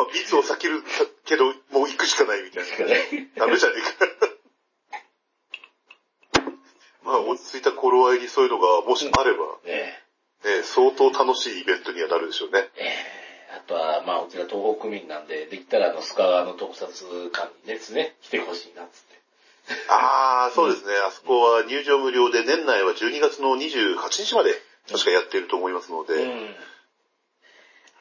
[0.00, 0.82] あ、密を避ける
[1.26, 1.52] けど、も
[1.84, 2.76] う行くしかないみたいな。
[3.36, 4.14] ダメじゃねえか。
[7.02, 10.03] まあ、落ち着いた頃合いにそういうのが、もしあれば、ね
[10.44, 12.68] ね、相当楽しいイベントにはなるでしょうね。
[12.76, 12.84] え
[13.20, 13.24] え
[13.54, 16.90] あとは、まあ、うちが東北民なんで、できたらあの、須賀川の特撮
[17.30, 19.14] 館にですね、来てほしいなっつって。
[19.88, 20.92] ああ、そうですね。
[21.06, 24.50] あそこは入場無料で、年内は12月の28日まで、
[24.90, 26.30] 確かやっていると思いますので、うん。
[26.30, 26.54] あ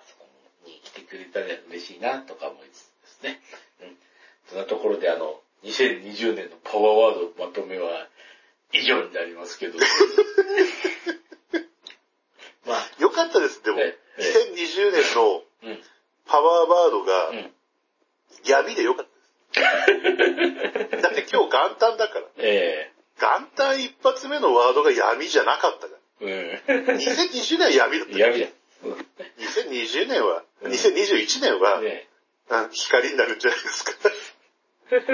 [0.09, 0.27] そこ
[0.65, 3.39] に来てくれたら嬉しいなとか思いつつですね。
[3.81, 3.97] うん。
[4.49, 8.07] そんなところであの、2020年のパワーワードまとめは
[8.73, 9.77] 以上になりますけど。
[13.14, 13.64] かったです。
[13.64, 15.80] でも、ええ2020年のうん。
[16.26, 17.51] パワーワードがうん。
[18.45, 19.07] 闇でよかっ
[19.53, 21.01] たです。
[21.01, 22.26] だって今日元旦だから。
[22.38, 26.74] え元旦一発目のワードが闇じゃなかったかえら。
[26.76, 28.20] 2020年は闇だったうん。。
[28.20, 28.47] 闇だ。
[29.39, 31.82] 2020年は、うん2021年は、
[32.72, 33.91] 光になるんじゃないですか。
[34.93, 35.05] 違う、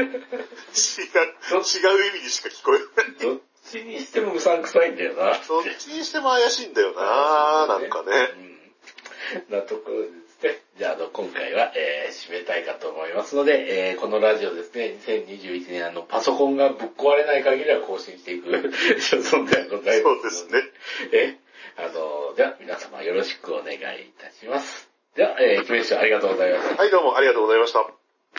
[1.61, 2.79] 違う意味にしか聞こえ
[3.25, 3.39] ない。
[3.71, 5.31] どっちにしてもうさんくさいんだよな。
[5.47, 8.11] どっちにしても怪しいんだよななんかね。
[9.49, 9.55] うん。
[9.55, 10.63] なところでですね。
[10.77, 20.13] じゃあ、あの、今回は、えー、締めたいかと思いますので、えー、このラジオですね、2021年、あの、パソコンがぶっ壊れない限りは更新していく所存ではございます。
[20.15, 20.61] そうですね。。
[21.13, 21.37] え、
[21.77, 23.79] あの、では、皆様よろしくお願いい
[24.17, 24.89] たします。
[25.15, 25.99] では、えー、決めましょう。
[25.99, 26.75] ありがとうございました。
[26.81, 27.98] はい、どうもありがとうございました。